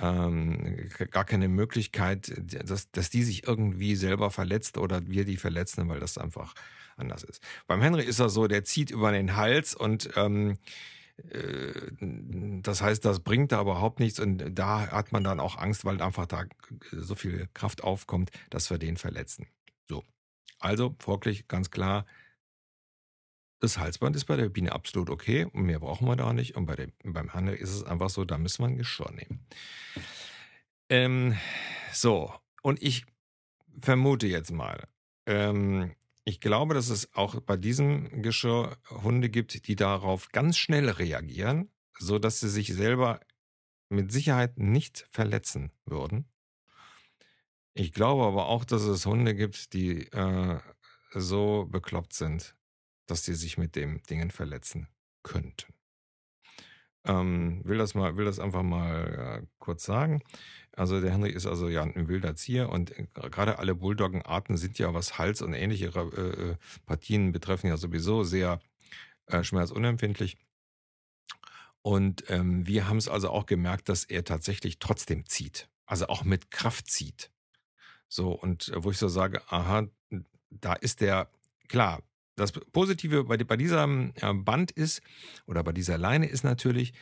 ähm, 0.00 0.90
gar 1.10 1.24
keine 1.24 1.48
Möglichkeit, 1.48 2.32
dass, 2.38 2.90
dass 2.90 3.10
die 3.10 3.22
sich 3.22 3.46
irgendwie 3.46 3.96
selber 3.96 4.30
verletzt 4.30 4.78
oder 4.78 5.06
wir 5.06 5.24
die 5.24 5.36
verletzen, 5.36 5.88
weil 5.88 6.00
das 6.00 6.18
einfach 6.18 6.54
anders 6.96 7.24
ist. 7.24 7.42
Beim 7.66 7.80
Henry 7.80 8.04
ist 8.04 8.18
er 8.18 8.28
so, 8.28 8.46
der 8.46 8.64
zieht 8.64 8.90
über 8.90 9.12
den 9.12 9.36
Hals 9.36 9.74
und 9.74 10.10
ähm, 10.16 10.50
äh, 10.50 10.54
das 12.62 12.82
heißt, 12.82 13.04
das 13.04 13.20
bringt 13.20 13.52
da 13.52 13.60
überhaupt 13.60 14.00
nichts 14.00 14.18
und 14.18 14.54
da 14.54 14.90
hat 14.90 15.12
man 15.12 15.24
dann 15.24 15.40
auch 15.40 15.56
Angst, 15.58 15.84
weil 15.84 16.00
einfach 16.00 16.26
da 16.26 16.44
so 16.90 17.14
viel 17.14 17.48
Kraft 17.54 17.84
aufkommt, 17.84 18.30
dass 18.50 18.70
wir 18.70 18.78
den 18.78 18.96
verletzen. 18.96 19.46
So. 19.88 20.04
Also 20.58 20.94
folglich 20.98 21.48
ganz 21.48 21.70
klar, 21.70 22.06
das 23.60 23.78
Halsband 23.78 24.16
ist 24.16 24.24
bei 24.24 24.36
der 24.36 24.48
Biene 24.48 24.72
absolut 24.72 25.08
okay 25.08 25.44
und 25.44 25.62
mehr 25.62 25.78
brauchen 25.78 26.06
wir 26.08 26.16
da 26.16 26.32
nicht. 26.32 26.56
Und 26.56 26.66
bei 26.66 26.74
der, 26.74 26.88
beim 27.04 27.32
Handel 27.32 27.54
ist 27.54 27.70
es 27.70 27.84
einfach 27.84 28.10
so, 28.10 28.24
da 28.24 28.36
müssen 28.36 28.62
wir 28.62 28.68
ein 28.68 28.78
Geschirr 28.78 29.12
nehmen. 29.12 29.46
Ähm, 30.88 31.36
so, 31.92 32.34
und 32.62 32.82
ich 32.82 33.06
vermute 33.80 34.26
jetzt 34.26 34.50
mal, 34.50 34.88
ähm, 35.26 35.94
ich 36.24 36.40
glaube, 36.40 36.74
dass 36.74 36.88
es 36.88 37.12
auch 37.14 37.40
bei 37.40 37.56
diesem 37.56 38.22
Geschirr 38.22 38.76
Hunde 38.90 39.28
gibt, 39.28 39.66
die 39.66 39.76
darauf 39.76 40.28
ganz 40.30 40.56
schnell 40.56 40.88
reagieren, 40.88 41.70
so 41.98 42.18
dass 42.18 42.40
sie 42.40 42.48
sich 42.48 42.72
selber 42.74 43.20
mit 43.88 44.12
Sicherheit 44.12 44.58
nicht 44.58 45.06
verletzen 45.10 45.72
würden. 45.84 46.26
Ich 47.74 47.92
glaube 47.92 48.24
aber 48.24 48.46
auch, 48.46 48.64
dass 48.64 48.82
es 48.82 49.06
Hunde 49.06 49.34
gibt, 49.34 49.72
die 49.72 50.06
äh, 50.12 50.60
so 51.10 51.66
bekloppt 51.70 52.12
sind, 52.14 52.56
dass 53.06 53.24
sie 53.24 53.34
sich 53.34 53.58
mit 53.58 53.76
dem 53.76 54.02
Dingen 54.04 54.30
verletzen 54.30 54.88
könnten. 55.22 55.74
Ähm, 57.04 57.60
will 57.64 57.78
das 57.78 57.94
mal, 57.94 58.16
will 58.16 58.24
das 58.24 58.38
einfach 58.38 58.62
mal 58.62 59.40
äh, 59.42 59.46
kurz 59.58 59.84
sagen. 59.84 60.22
Also 60.74 61.00
der 61.00 61.10
Henry 61.10 61.30
ist 61.30 61.46
also 61.46 61.68
ja 61.68 61.82
ein 61.82 62.08
wilder 62.08 62.36
Zier 62.36 62.68
und 62.68 62.96
äh, 62.96 63.06
gerade 63.14 63.58
alle 63.58 63.74
Bulldoggenarten 63.74 64.56
sind 64.56 64.78
ja, 64.78 64.94
was 64.94 65.18
Hals 65.18 65.42
und 65.42 65.52
ähnliche 65.52 65.86
äh, 65.86 66.50
äh, 66.50 66.56
Partien 66.86 67.32
betreffen, 67.32 67.66
ja 67.66 67.76
sowieso 67.76 68.22
sehr 68.22 68.60
äh, 69.26 69.42
schmerzunempfindlich. 69.42 70.38
Und 71.82 72.24
ähm, 72.30 72.66
wir 72.66 72.88
haben 72.88 72.98
es 72.98 73.08
also 73.08 73.30
auch 73.30 73.46
gemerkt, 73.46 73.88
dass 73.88 74.04
er 74.04 74.24
tatsächlich 74.24 74.78
trotzdem 74.78 75.26
zieht. 75.26 75.68
Also 75.84 76.06
auch 76.06 76.22
mit 76.22 76.50
Kraft 76.52 76.88
zieht. 76.88 77.32
So, 78.08 78.30
und 78.32 78.68
äh, 78.68 78.84
wo 78.84 78.90
ich 78.92 78.98
so 78.98 79.08
sage, 79.08 79.42
aha, 79.50 79.88
da 80.50 80.74
ist 80.74 81.00
der, 81.00 81.28
klar, 81.68 82.02
das 82.36 82.52
Positive 82.52 83.24
bei, 83.24 83.36
bei 83.36 83.56
diesem 83.56 84.12
Band 84.44 84.70
ist, 84.70 85.02
oder 85.46 85.62
bei 85.62 85.72
dieser 85.72 85.98
Leine 85.98 86.26
ist 86.26 86.44
natürlich, 86.44 86.94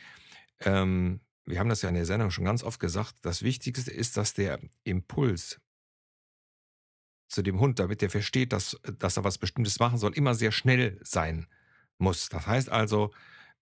ähm, 0.59 1.21
wir 1.45 1.59
haben 1.59 1.69
das 1.69 1.81
ja 1.81 1.89
in 1.89 1.95
der 1.95 2.05
Sendung 2.05 2.31
schon 2.31 2.45
ganz 2.45 2.63
oft 2.63 2.79
gesagt, 2.79 3.15
das 3.21 3.41
Wichtigste 3.41 3.91
ist, 3.91 4.17
dass 4.17 4.33
der 4.33 4.59
Impuls 4.83 5.59
zu 7.27 7.41
dem 7.41 7.59
Hund, 7.59 7.79
damit 7.79 8.01
der 8.01 8.09
versteht, 8.09 8.51
dass, 8.51 8.77
dass 8.99 9.17
er 9.17 9.23
was 9.23 9.37
Bestimmtes 9.37 9.79
machen 9.79 9.97
soll, 9.97 10.13
immer 10.13 10.35
sehr 10.35 10.51
schnell 10.51 10.99
sein 11.01 11.47
muss. 11.97 12.29
Das 12.29 12.45
heißt 12.45 12.69
also, 12.69 13.11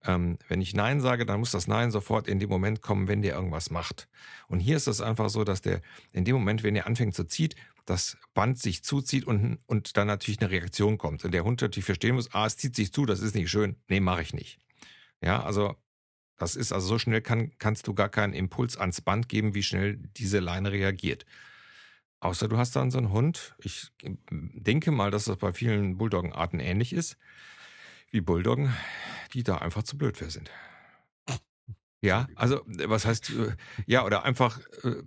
ähm, 0.03 0.37
wenn 0.47 0.61
ich 0.61 0.73
Nein 0.73 1.01
sage, 1.01 1.25
dann 1.25 1.39
muss 1.39 1.51
das 1.51 1.67
Nein 1.67 1.91
sofort 1.91 2.27
in 2.27 2.39
dem 2.39 2.49
Moment 2.49 2.81
kommen, 2.81 3.07
wenn 3.07 3.21
der 3.21 3.35
irgendwas 3.35 3.69
macht. 3.69 4.07
Und 4.47 4.59
hier 4.59 4.77
ist 4.77 4.87
es 4.87 5.01
einfach 5.01 5.29
so, 5.29 5.43
dass 5.43 5.61
der 5.61 5.81
in 6.13 6.23
dem 6.23 6.35
Moment, 6.35 6.63
wenn 6.63 6.75
er 6.75 6.87
anfängt 6.87 7.13
zu 7.13 7.25
ziehen, 7.25 7.53
das 7.87 8.17
Band 8.33 8.59
sich 8.59 8.83
zuzieht 8.83 9.25
und, 9.25 9.59
und 9.65 9.97
dann 9.97 10.07
natürlich 10.07 10.41
eine 10.41 10.51
Reaktion 10.51 10.97
kommt. 10.97 11.23
Und 11.23 11.31
der 11.31 11.45
Hund 11.45 11.61
natürlich 11.61 11.85
verstehen 11.85 12.15
muss, 12.15 12.33
ah, 12.33 12.45
es 12.45 12.57
zieht 12.57 12.75
sich 12.75 12.91
zu, 12.91 13.05
das 13.05 13.21
ist 13.21 13.33
nicht 13.33 13.49
schön. 13.49 13.77
Nee, 13.87 14.01
mache 14.01 14.21
ich 14.21 14.33
nicht. 14.33 14.59
Ja, 15.21 15.41
also 15.41 15.75
das 16.35 16.55
ist 16.55 16.73
also 16.73 16.85
so 16.85 16.99
schnell 16.99 17.21
kann, 17.21 17.51
kannst 17.57 17.87
du 17.87 17.93
gar 17.93 18.09
keinen 18.09 18.33
Impuls 18.33 18.77
ans 18.77 19.01
Band 19.01 19.29
geben, 19.29 19.55
wie 19.55 19.63
schnell 19.63 19.97
diese 20.17 20.39
Leine 20.39 20.71
reagiert. 20.71 21.25
Außer 22.19 22.49
du 22.49 22.57
hast 22.57 22.75
dann 22.75 22.91
so 22.91 22.97
einen 22.97 23.11
Hund. 23.11 23.55
Ich 23.59 23.87
denke 24.31 24.91
mal, 24.91 25.09
dass 25.09 25.25
das 25.25 25.37
bei 25.37 25.53
vielen 25.53 25.97
Bulldoggenarten 25.97 26.59
ähnlich 26.59 26.91
ist, 26.91 27.17
wie 28.11 28.21
Bulldoggen, 28.21 28.75
die 29.33 29.43
da 29.43 29.59
einfach 29.59 29.83
zu 29.83 29.97
blöd 29.97 30.17
für 30.17 30.29
sind. 30.29 30.51
Ja, 32.01 32.27
also 32.35 32.61
was 32.67 33.05
heißt, 33.05 33.31
äh, 33.31 33.55
ja, 33.87 34.05
oder 34.05 34.23
einfach 34.23 34.59
äh, 34.83 35.03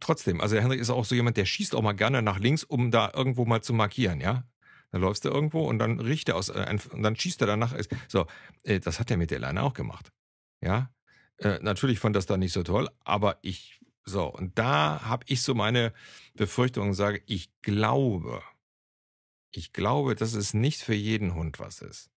trotzdem. 0.00 0.40
Also 0.40 0.54
der 0.54 0.62
Henrik 0.62 0.80
ist 0.80 0.90
auch 0.90 1.04
so 1.04 1.14
jemand, 1.14 1.36
der 1.36 1.46
schießt 1.46 1.74
auch 1.74 1.82
mal 1.82 1.92
gerne 1.92 2.20
nach 2.20 2.38
links, 2.40 2.64
um 2.64 2.90
da 2.90 3.12
irgendwo 3.14 3.44
mal 3.44 3.62
zu 3.62 3.72
markieren, 3.72 4.20
ja. 4.20 4.44
Dann 4.90 5.00
läufst 5.02 5.24
du 5.24 5.28
irgendwo 5.28 5.66
und 5.68 5.78
dann 5.78 6.00
riecht 6.00 6.28
er 6.28 6.36
aus, 6.36 6.48
äh, 6.48 6.78
und 6.92 7.02
dann 7.02 7.16
schießt 7.16 7.40
er 7.42 7.46
danach. 7.46 7.74
So, 8.08 8.26
äh, 8.64 8.80
das 8.80 8.98
hat 8.98 9.10
er 9.10 9.16
mit 9.16 9.30
der 9.30 9.38
Leine 9.38 9.62
auch 9.62 9.74
gemacht. 9.74 10.12
Ja, 10.60 10.90
äh, 11.38 11.58
natürlich 11.60 12.00
fand 12.00 12.16
das 12.16 12.26
dann 12.26 12.40
nicht 12.40 12.52
so 12.52 12.62
toll, 12.62 12.88
aber 13.04 13.38
ich, 13.42 13.80
so, 14.04 14.26
und 14.26 14.58
da 14.58 15.02
habe 15.04 15.24
ich 15.28 15.42
so 15.42 15.54
meine 15.54 15.92
Befürchtung 16.34 16.88
und 16.88 16.94
sage, 16.94 17.22
ich 17.26 17.50
glaube, 17.62 18.42
ich 19.52 19.72
glaube, 19.72 20.14
dass 20.14 20.34
es 20.34 20.54
nicht 20.54 20.82
für 20.82 20.94
jeden 20.94 21.34
Hund 21.34 21.60
was 21.60 21.80
ist. 21.82 22.10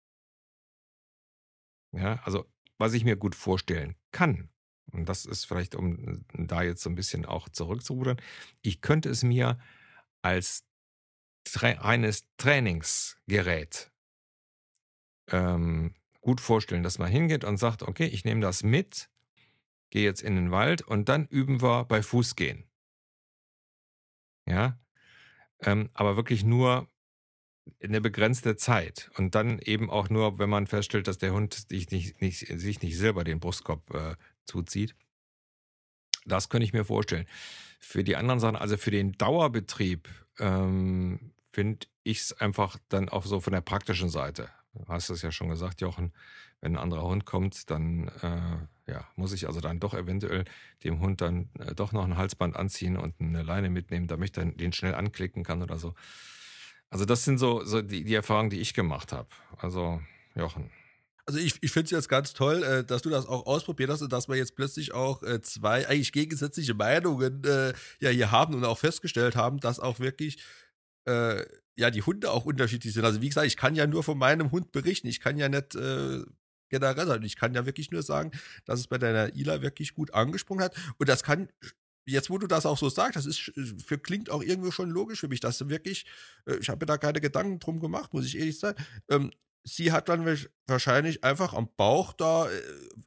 Ja, 1.92 2.20
also 2.24 2.46
was 2.78 2.92
ich 2.92 3.04
mir 3.04 3.16
gut 3.16 3.34
vorstellen 3.34 3.96
kann, 4.12 4.50
und 4.92 5.08
das 5.08 5.24
ist 5.24 5.44
vielleicht, 5.44 5.74
um 5.74 6.24
da 6.32 6.62
jetzt 6.62 6.82
so 6.82 6.90
ein 6.90 6.94
bisschen 6.94 7.24
auch 7.26 7.48
zurückzurudern, 7.48 8.20
ich 8.62 8.80
könnte 8.80 9.08
es 9.08 9.22
mir 9.22 9.58
als 10.22 10.64
tra 11.44 11.70
reines 11.70 12.24
Trainingsgerät 12.36 13.90
ähm, 15.28 15.94
gut 16.20 16.40
vorstellen, 16.40 16.82
dass 16.82 16.98
man 16.98 17.10
hingeht 17.10 17.44
und 17.44 17.56
sagt, 17.56 17.82
okay, 17.82 18.06
ich 18.06 18.24
nehme 18.24 18.40
das 18.40 18.62
mit, 18.62 19.08
gehe 19.90 20.04
jetzt 20.04 20.22
in 20.22 20.36
den 20.36 20.50
Wald 20.50 20.82
und 20.82 21.08
dann 21.08 21.26
üben 21.26 21.62
wir 21.62 21.84
bei 21.84 22.02
Fußgehen. 22.02 22.64
Ja, 24.48 24.78
ähm, 25.60 25.90
aber 25.94 26.16
wirklich 26.16 26.44
nur 26.44 26.88
eine 27.82 28.00
begrenzte 28.00 28.56
Zeit 28.56 29.10
und 29.16 29.34
dann 29.34 29.58
eben 29.58 29.90
auch 29.90 30.08
nur, 30.08 30.38
wenn 30.38 30.50
man 30.50 30.66
feststellt, 30.66 31.08
dass 31.08 31.18
der 31.18 31.32
Hund 31.32 31.66
sich 31.68 31.90
nicht, 31.90 32.20
nicht, 32.20 32.46
sich 32.46 32.82
nicht 32.82 32.96
selber 32.96 33.24
den 33.24 33.40
Brustkorb 33.40 33.94
äh, 33.94 34.16
zuzieht. 34.44 34.94
Das 36.24 36.48
könnte 36.48 36.64
ich 36.64 36.72
mir 36.72 36.84
vorstellen. 36.84 37.26
Für 37.78 38.04
die 38.04 38.16
anderen 38.16 38.40
Sachen, 38.40 38.56
also 38.56 38.76
für 38.76 38.90
den 38.90 39.12
Dauerbetrieb, 39.12 40.08
ähm, 40.38 41.32
finde 41.52 41.86
ich 42.02 42.20
es 42.20 42.32
einfach 42.32 42.78
dann 42.88 43.08
auch 43.08 43.24
so 43.24 43.40
von 43.40 43.52
der 43.52 43.60
praktischen 43.60 44.08
Seite. 44.08 44.48
Du 44.74 44.84
hast 44.88 45.08
es 45.08 45.22
ja 45.22 45.32
schon 45.32 45.48
gesagt, 45.48 45.80
Jochen, 45.80 46.12
wenn 46.60 46.74
ein 46.74 46.82
anderer 46.82 47.04
Hund 47.04 47.24
kommt, 47.24 47.70
dann 47.70 48.08
äh, 48.22 48.92
ja, 48.92 49.06
muss 49.16 49.32
ich 49.32 49.46
also 49.46 49.60
dann 49.60 49.80
doch 49.80 49.94
eventuell 49.94 50.44
dem 50.84 51.00
Hund 51.00 51.20
dann 51.20 51.48
äh, 51.58 51.74
doch 51.74 51.92
noch 51.92 52.04
ein 52.04 52.16
Halsband 52.16 52.56
anziehen 52.56 52.96
und 52.96 53.14
eine 53.20 53.42
Leine 53.42 53.70
mitnehmen, 53.70 54.06
damit 54.06 54.28
ich 54.28 54.32
dann 54.32 54.56
den 54.56 54.72
schnell 54.72 54.94
anklicken 54.94 55.44
kann 55.44 55.62
oder 55.62 55.78
so. 55.78 55.94
Also 56.90 57.04
das 57.04 57.24
sind 57.24 57.38
so, 57.38 57.64
so 57.64 57.82
die, 57.82 58.04
die 58.04 58.14
Erfahrungen, 58.14 58.50
die 58.50 58.60
ich 58.60 58.74
gemacht 58.74 59.12
habe. 59.12 59.28
Also 59.58 60.00
Jochen. 60.34 60.70
Also 61.26 61.40
ich, 61.40 61.56
ich 61.60 61.72
finde 61.72 61.86
es 61.86 61.90
jetzt 61.90 62.08
ganz 62.08 62.34
toll, 62.34 62.62
äh, 62.62 62.84
dass 62.84 63.02
du 63.02 63.10
das 63.10 63.26
auch 63.26 63.46
ausprobiert 63.46 63.90
hast 63.90 64.02
und 64.02 64.12
dass 64.12 64.28
wir 64.28 64.36
jetzt 64.36 64.54
plötzlich 64.54 64.94
auch 64.94 65.22
äh, 65.24 65.40
zwei 65.40 65.88
eigentlich 65.88 66.12
gegensätzliche 66.12 66.74
Meinungen 66.74 67.42
äh, 67.44 67.72
ja 68.00 68.10
hier 68.10 68.30
haben 68.30 68.54
und 68.54 68.64
auch 68.64 68.78
festgestellt 68.78 69.34
haben, 69.34 69.58
dass 69.58 69.80
auch 69.80 69.98
wirklich 69.98 70.38
äh, 71.06 71.44
ja 71.76 71.90
die 71.90 72.02
Hunde 72.02 72.30
auch 72.30 72.44
unterschiedlich 72.44 72.94
sind. 72.94 73.04
Also 73.04 73.20
wie 73.22 73.28
gesagt, 73.28 73.48
ich 73.48 73.56
kann 73.56 73.74
ja 73.74 73.88
nur 73.88 74.04
von 74.04 74.16
meinem 74.16 74.52
Hund 74.52 74.70
berichten. 74.70 75.08
Ich 75.08 75.20
kann 75.20 75.36
ja 75.36 75.48
nicht 75.48 75.74
äh, 75.74 76.22
generell 76.68 77.06
sein. 77.06 77.22
Ich 77.24 77.36
kann 77.36 77.54
ja 77.54 77.66
wirklich 77.66 77.90
nur 77.90 78.02
sagen, 78.02 78.30
dass 78.64 78.78
es 78.78 78.86
bei 78.86 78.98
deiner 78.98 79.34
Ila 79.34 79.62
wirklich 79.62 79.94
gut 79.94 80.14
angesprungen 80.14 80.64
hat. 80.64 80.76
Und 80.98 81.08
das 81.08 81.24
kann 81.24 81.48
jetzt, 82.06 82.30
wo 82.30 82.38
du 82.38 82.46
das 82.46 82.66
auch 82.66 82.78
so 82.78 82.88
sagst, 82.88 83.16
das 83.16 83.26
ist 83.26 83.52
für 83.84 83.98
klingt 83.98 84.30
auch 84.30 84.42
irgendwie 84.42 84.72
schon 84.72 84.90
logisch 84.90 85.20
für 85.20 85.28
mich, 85.28 85.40
dass 85.40 85.68
wirklich, 85.68 86.06
äh, 86.46 86.56
ich 86.56 86.68
habe 86.68 86.80
mir 86.82 86.86
da 86.86 86.98
keine 86.98 87.20
Gedanken 87.20 87.58
drum 87.58 87.80
gemacht, 87.80 88.12
muss 88.14 88.26
ich 88.26 88.38
ehrlich 88.38 88.58
sagen. 88.58 88.82
Ähm, 89.10 89.30
sie 89.66 89.90
hat 89.90 90.08
dann 90.08 90.24
wahrscheinlich 90.68 91.24
einfach 91.24 91.52
am 91.52 91.68
Bauch 91.76 92.12
da, 92.12 92.46
äh, 92.46 92.50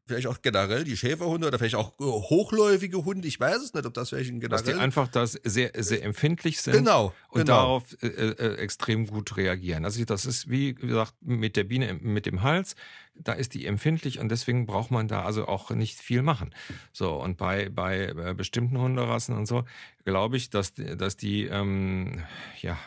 vielleicht 0.05 0.27
auch 0.27 0.41
generell 0.41 0.83
die 0.83 0.97
Schäferhunde 0.97 1.47
oder 1.47 1.57
vielleicht 1.57 1.75
auch 1.75 1.97
äh, 1.99 2.03
hochläufige 2.03 3.05
Hunde, 3.05 3.27
ich 3.27 3.39
weiß 3.39 3.63
es 3.63 3.73
nicht, 3.73 3.85
ob 3.85 3.93
das 3.93 4.11
welchen 4.11 4.41
generell. 4.41 4.63
Dass 4.63 4.73
die 4.73 4.79
einfach 4.79 5.07
das 5.07 5.39
sehr, 5.43 5.71
sehr 5.77 6.03
empfindlich 6.03 6.61
sind 6.61 6.73
genau, 6.73 7.13
und 7.29 7.45
genau. 7.45 7.53
darauf 7.53 7.83
äh, 8.03 8.07
äh, 8.07 8.55
extrem 8.57 9.07
gut 9.07 9.37
reagieren. 9.37 9.85
Also 9.85 10.03
das 10.03 10.25
ist 10.25 10.49
wie 10.49 10.73
gesagt 10.73 11.15
mit 11.21 11.55
der 11.55 11.63
Biene 11.63 11.93
mit 11.93 12.25
dem 12.25 12.43
Hals, 12.43 12.75
da 13.15 13.33
ist 13.33 13.53
die 13.53 13.65
empfindlich 13.65 14.19
und 14.19 14.29
deswegen 14.29 14.65
braucht 14.65 14.91
man 14.91 15.07
da 15.07 15.23
also 15.23 15.47
auch 15.47 15.71
nicht 15.71 15.99
viel 15.99 16.21
machen. 16.21 16.53
So 16.91 17.13
und 17.21 17.37
bei 17.37 17.69
bei 17.69 18.33
bestimmten 18.33 18.77
Hunderassen 18.77 19.35
und 19.35 19.45
so 19.45 19.63
glaube 20.03 20.35
ich, 20.35 20.49
dass 20.49 20.73
dass 20.73 21.15
die 21.15 21.45
ähm, 21.45 22.21
ja 22.61 22.77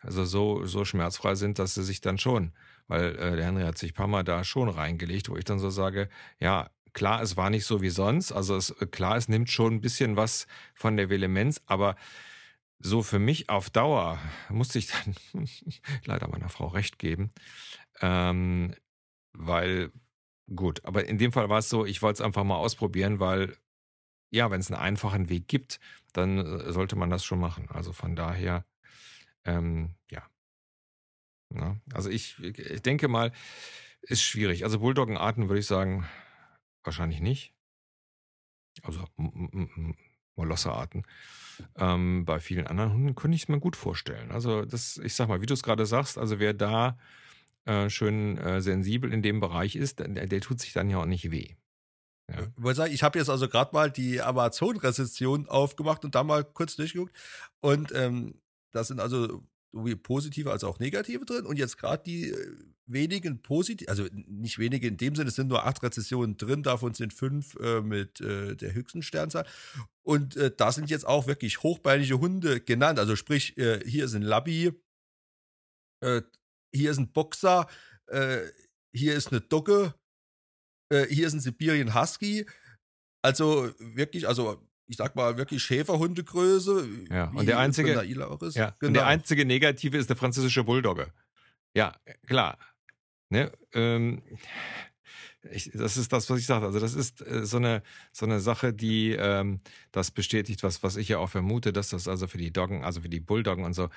also 0.00 0.24
so 0.24 0.64
so 0.64 0.86
schmerzfrei 0.86 1.34
sind, 1.34 1.58
dass 1.58 1.74
sie 1.74 1.84
sich 1.84 2.00
dann 2.00 2.18
schon 2.18 2.52
weil 2.88 3.16
äh, 3.16 3.36
der 3.36 3.44
Henry 3.46 3.62
hat 3.62 3.78
sich 3.78 3.92
ein 3.92 3.94
paar 3.94 4.06
Mal 4.06 4.24
da 4.24 4.44
schon 4.44 4.68
reingelegt, 4.68 5.28
wo 5.28 5.36
ich 5.36 5.44
dann 5.44 5.58
so 5.58 5.70
sage, 5.70 6.08
ja, 6.38 6.70
klar, 6.92 7.22
es 7.22 7.36
war 7.36 7.50
nicht 7.50 7.64
so 7.64 7.82
wie 7.82 7.90
sonst, 7.90 8.32
also 8.32 8.56
es, 8.56 8.70
äh, 8.70 8.86
klar, 8.86 9.16
es 9.16 9.28
nimmt 9.28 9.50
schon 9.50 9.74
ein 9.74 9.80
bisschen 9.80 10.16
was 10.16 10.46
von 10.74 10.96
der 10.96 11.10
Vehemenz, 11.10 11.60
aber 11.66 11.96
so 12.78 13.02
für 13.02 13.18
mich 13.18 13.48
auf 13.48 13.70
Dauer 13.70 14.18
musste 14.48 14.78
ich 14.78 14.88
dann 14.88 15.14
leider 16.04 16.28
meiner 16.28 16.48
Frau 16.48 16.68
recht 16.68 16.98
geben, 16.98 17.32
ähm, 18.00 18.74
weil 19.32 19.90
gut, 20.54 20.84
aber 20.84 21.06
in 21.06 21.18
dem 21.18 21.32
Fall 21.32 21.48
war 21.48 21.58
es 21.58 21.68
so, 21.68 21.84
ich 21.84 22.02
wollte 22.02 22.22
es 22.22 22.26
einfach 22.26 22.44
mal 22.44 22.56
ausprobieren, 22.56 23.20
weil 23.20 23.56
ja, 24.30 24.50
wenn 24.50 24.60
es 24.60 24.70
einen 24.70 24.80
einfachen 24.80 25.28
Weg 25.28 25.48
gibt, 25.48 25.80
dann 26.12 26.38
äh, 26.38 26.72
sollte 26.72 26.96
man 26.96 27.10
das 27.10 27.24
schon 27.24 27.38
machen. 27.40 27.68
Also 27.70 27.92
von 27.92 28.16
daher, 28.16 28.64
ähm, 29.44 29.94
ja, 30.10 30.22
ja, 31.54 31.70
ne? 31.70 31.80
also 31.92 32.10
ich, 32.10 32.38
ich 32.40 32.82
denke 32.82 33.08
mal, 33.08 33.32
ist 34.02 34.22
schwierig. 34.22 34.64
Also 34.64 34.80
Bulldoggenarten 34.80 35.48
würde 35.48 35.60
ich 35.60 35.66
sagen, 35.66 36.06
wahrscheinlich 36.84 37.20
nicht. 37.20 37.52
Also 38.82 39.04
Molosserarten. 40.36 41.06
Ähm, 41.76 42.24
bei 42.24 42.40
vielen 42.40 42.66
anderen 42.66 42.92
Hunden 42.92 43.14
könnte 43.14 43.36
ich 43.36 43.44
es 43.44 43.48
mir 43.48 43.58
gut 43.58 43.76
vorstellen. 43.76 44.30
Also 44.30 44.64
das, 44.64 44.98
ich 44.98 45.14
sag 45.14 45.28
mal, 45.28 45.40
wie 45.40 45.46
du 45.46 45.54
es 45.54 45.62
gerade 45.62 45.86
sagst, 45.86 46.18
also 46.18 46.38
wer 46.38 46.52
da 46.52 46.98
äh, 47.64 47.88
schön 47.88 48.36
äh, 48.38 48.60
sensibel 48.60 49.12
in 49.12 49.22
dem 49.22 49.40
Bereich 49.40 49.76
ist, 49.76 49.98
der, 49.98 50.08
der, 50.26 50.40
tut 50.40 50.60
sich 50.60 50.72
dann 50.72 50.90
ja 50.90 50.98
auch 50.98 51.06
nicht 51.06 51.30
weh. 51.30 51.56
Ja. 52.30 52.86
Ich 52.86 53.02
habe 53.02 53.18
jetzt 53.18 53.30
also 53.30 53.48
gerade 53.48 53.72
mal 53.72 53.90
die 53.90 54.20
Amazon-Rezession 54.20 55.48
aufgemacht 55.48 56.04
und 56.04 56.14
da 56.14 56.22
mal 56.24 56.44
kurz 56.44 56.76
durchgeguckt. 56.76 57.14
Und 57.60 57.92
ähm, 57.94 58.40
das 58.72 58.88
sind 58.88 59.00
also 59.00 59.42
sowie 59.76 59.96
positive 59.96 60.50
als 60.50 60.64
auch 60.64 60.78
negative 60.78 61.24
drin. 61.24 61.46
Und 61.46 61.58
jetzt 61.58 61.76
gerade 61.78 62.02
die, 62.04 62.34
wenigen 62.86 63.42
positiv, 63.42 63.88
also 63.88 64.06
nicht 64.12 64.58
wenige 64.58 64.86
in 64.86 64.96
dem 64.96 65.14
Sinne, 65.14 65.28
es 65.28 65.34
sind 65.34 65.48
nur 65.48 65.66
acht 65.66 65.82
Rezessionen 65.82 66.36
drin, 66.36 66.62
davon 66.62 66.94
sind 66.94 67.12
fünf 67.12 67.56
äh, 67.56 67.80
mit 67.80 68.20
äh, 68.20 68.56
der 68.56 68.74
höchsten 68.74 69.02
Sternzahl. 69.02 69.46
Und 70.02 70.36
äh, 70.36 70.52
da 70.56 70.72
sind 70.72 70.88
jetzt 70.88 71.06
auch 71.06 71.26
wirklich 71.26 71.62
hochbeinige 71.62 72.20
Hunde 72.20 72.60
genannt. 72.60 72.98
Also 72.98 73.16
sprich, 73.16 73.58
äh, 73.58 73.80
hier 73.84 74.04
ist 74.04 74.14
ein 74.14 74.22
Labby, 74.22 74.72
äh, 76.00 76.22
hier 76.72 76.90
ist 76.92 76.98
ein 76.98 77.12
Boxer, 77.12 77.66
äh, 78.06 78.42
hier 78.94 79.14
ist 79.14 79.32
eine 79.32 79.40
Dogge, 79.40 79.94
hier 80.88 81.26
ist 81.26 81.32
ein 81.32 81.40
Sibirien 81.40 82.00
Husky. 82.00 82.46
Also 83.20 83.72
wirklich, 83.80 84.28
also 84.28 84.64
ich 84.88 84.96
sag 84.96 85.16
mal, 85.16 85.36
wirklich 85.36 85.62
Schäferhundegröße. 85.62 86.88
Ja, 87.10 87.30
und 87.30 87.46
der 87.46 87.58
einzige, 87.58 87.94
ja, 87.94 88.02
genau. 88.02 88.70
und 88.82 88.94
der 88.94 89.06
einzige 89.06 89.44
Negative 89.44 89.96
ist 89.96 90.08
der 90.08 90.16
französische 90.16 90.64
Bulldogge. 90.64 91.12
Ja, 91.74 91.94
klar. 92.26 92.58
Ne? 93.28 93.52
Ähm, 93.72 94.22
ich, 95.50 95.70
das 95.74 95.96
ist 95.96 96.12
das, 96.12 96.28
was 96.30 96.40
ich 96.40 96.46
sage. 96.46 96.66
Also 96.66 96.80
das 96.80 96.94
ist 96.94 97.20
äh, 97.26 97.44
so 97.44 97.56
eine 97.56 97.82
so 98.12 98.26
eine 98.26 98.40
Sache, 98.40 98.72
die 98.72 99.12
ähm, 99.12 99.60
das 99.92 100.10
bestätigt, 100.10 100.62
was 100.62 100.82
was 100.82 100.96
ich 100.96 101.08
ja 101.08 101.18
auch 101.18 101.30
vermute, 101.30 101.72
dass 101.72 101.90
das 101.90 102.08
also 102.08 102.26
für 102.26 102.38
die 102.38 102.52
Doggen, 102.52 102.84
also 102.84 103.00
für 103.00 103.08
die 103.08 103.20
Bulldoggen 103.20 103.64
und 103.64 103.74
so 103.74 103.88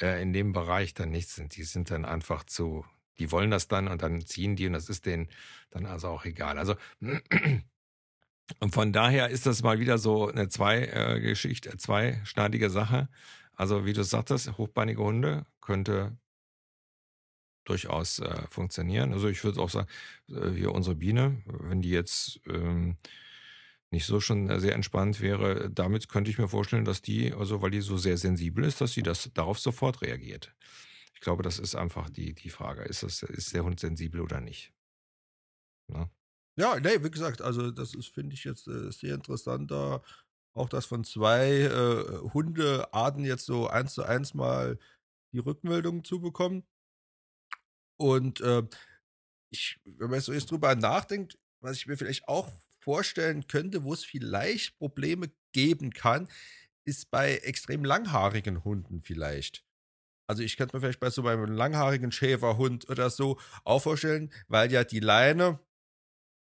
äh, 0.00 0.20
in 0.22 0.32
dem 0.32 0.52
Bereich 0.52 0.94
dann 0.94 1.10
nichts 1.10 1.34
sind. 1.34 1.56
Die 1.56 1.64
sind 1.64 1.90
dann 1.90 2.04
einfach 2.04 2.44
zu, 2.44 2.84
die 3.18 3.30
wollen 3.30 3.50
das 3.50 3.68
dann 3.68 3.88
und 3.88 4.02
dann 4.02 4.24
ziehen 4.26 4.56
die 4.56 4.66
und 4.66 4.72
das 4.74 4.88
ist 4.88 5.06
denen 5.06 5.28
dann 5.70 5.86
also 5.86 6.08
auch 6.08 6.24
egal. 6.24 6.58
Also 6.58 6.76
und 8.60 8.74
von 8.74 8.92
daher 8.92 9.28
ist 9.28 9.46
das 9.46 9.62
mal 9.62 9.78
wieder 9.78 9.98
so 9.98 10.28
eine 10.28 10.48
zwei 10.48 10.86
äh, 10.86 11.20
Geschichte, 11.20 11.76
zweischneidige 11.76 12.70
Sache. 12.70 13.08
Also 13.54 13.84
wie 13.84 13.92
du 13.92 14.02
sagtest, 14.02 14.56
hochbeinige 14.58 15.02
Hunde 15.02 15.46
könnte 15.60 16.16
durchaus 17.64 18.18
äh, 18.18 18.46
funktionieren. 18.48 19.12
Also 19.12 19.28
ich 19.28 19.42
würde 19.44 19.60
auch 19.60 19.70
sagen, 19.70 19.88
äh, 20.28 20.50
hier 20.50 20.72
unsere 20.72 20.96
Biene, 20.96 21.42
wenn 21.46 21.82
die 21.82 21.90
jetzt 21.90 22.40
ähm, 22.48 22.96
nicht 23.90 24.06
so 24.06 24.20
schon 24.20 24.58
sehr 24.58 24.74
entspannt 24.74 25.20
wäre, 25.20 25.70
damit 25.70 26.08
könnte 26.08 26.30
ich 26.30 26.38
mir 26.38 26.48
vorstellen, 26.48 26.84
dass 26.84 27.02
die, 27.02 27.32
also 27.32 27.62
weil 27.62 27.70
die 27.70 27.82
so 27.82 27.98
sehr 27.98 28.16
sensibel 28.16 28.64
ist, 28.64 28.80
dass 28.80 28.92
sie 28.94 29.02
das 29.02 29.30
darauf 29.34 29.58
sofort 29.58 30.02
reagiert. 30.02 30.54
Ich 31.14 31.20
glaube, 31.20 31.42
das 31.42 31.58
ist 31.58 31.74
einfach 31.76 32.10
die, 32.10 32.34
die 32.34 32.50
Frage. 32.50 32.82
Ist, 32.82 33.02
das, 33.02 33.22
ist 33.22 33.54
der 33.54 33.64
Hund 33.64 33.78
sensibel 33.78 34.20
oder 34.20 34.40
nicht? 34.40 34.72
Na? 35.88 36.10
Ja, 36.56 36.78
nee, 36.78 37.02
wie 37.02 37.10
gesagt, 37.10 37.40
also 37.40 37.70
das 37.70 37.94
ist, 37.94 38.08
finde 38.08 38.34
ich 38.34 38.44
jetzt 38.44 38.68
äh, 38.68 38.90
sehr 38.92 39.14
interessant, 39.14 39.70
da 39.70 40.02
auch 40.54 40.68
das 40.68 40.84
von 40.86 41.02
zwei 41.04 41.62
äh, 41.62 42.18
Hundearten 42.34 43.24
jetzt 43.24 43.46
so 43.46 43.68
eins 43.68 43.94
zu 43.94 44.02
eins 44.04 44.34
mal 44.34 44.78
die 45.32 45.38
Rückmeldung 45.38 46.04
zu 46.04 46.20
bekommen. 46.20 46.64
Und 47.98 48.40
äh, 48.40 48.62
ich, 49.50 49.80
wenn 49.84 50.10
man 50.10 50.20
so 50.20 50.32
jetzt 50.32 50.50
drüber 50.50 50.74
nachdenkt, 50.74 51.38
was 51.60 51.76
ich 51.76 51.86
mir 51.86 51.96
vielleicht 51.96 52.28
auch 52.28 52.50
vorstellen 52.80 53.46
könnte, 53.46 53.84
wo 53.84 53.92
es 53.92 54.04
vielleicht 54.04 54.78
Probleme 54.78 55.30
geben 55.52 55.92
kann, 55.92 56.28
ist 56.84 57.10
bei 57.10 57.36
extrem 57.38 57.84
langhaarigen 57.84 58.64
Hunden 58.64 59.02
vielleicht. 59.02 59.64
Also 60.28 60.42
ich 60.42 60.56
könnte 60.56 60.76
mir 60.76 60.80
vielleicht 60.80 61.00
bei 61.00 61.10
so 61.10 61.26
einem 61.26 61.52
langhaarigen 61.52 62.12
Schäferhund 62.12 62.88
oder 62.90 63.10
so 63.10 63.38
auch 63.64 63.82
vorstellen, 63.82 64.32
weil 64.48 64.72
ja 64.72 64.84
die 64.84 65.00
Leine 65.00 65.60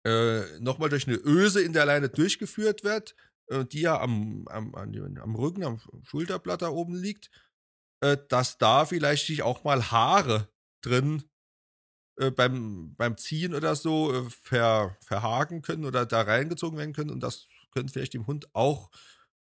äh, 0.04 0.58
nochmal 0.61 0.88
durch 0.88 1.06
eine 1.08 1.16
Öse 1.16 1.62
in 1.62 1.73
der 1.73 1.87
Leine 1.87 2.08
durchgeführt 2.08 2.84
wird, 2.84 3.14
äh, 3.49 3.64
die 3.64 3.80
ja 3.80 4.00
am, 4.00 4.46
am, 4.49 4.75
am 4.75 5.34
Rücken, 5.34 5.64
am 5.64 5.80
Schulterblatt 6.02 6.62
da 6.62 6.68
oben 6.68 6.94
liegt, 6.94 7.30
äh, 8.00 8.18
dass 8.28 8.58
da 8.58 8.84
vielleicht 8.84 9.26
sich 9.26 9.42
auch 9.42 9.64
mal 9.64 9.90
Haare 9.90 10.49
drin 10.82 11.25
äh, 12.18 12.30
beim, 12.30 12.94
beim 12.96 13.16
Ziehen 13.16 13.54
oder 13.54 13.75
so 13.76 14.12
äh, 14.12 14.30
ver, 14.30 14.96
verhaken 15.00 15.62
können 15.62 15.84
oder 15.84 16.06
da 16.06 16.23
reingezogen 16.23 16.78
werden 16.78 16.92
können 16.92 17.11
und 17.11 17.20
das 17.20 17.49
könnte 17.73 17.92
vielleicht 17.92 18.14
dem 18.14 18.26
Hund 18.26 18.54
auch 18.54 18.90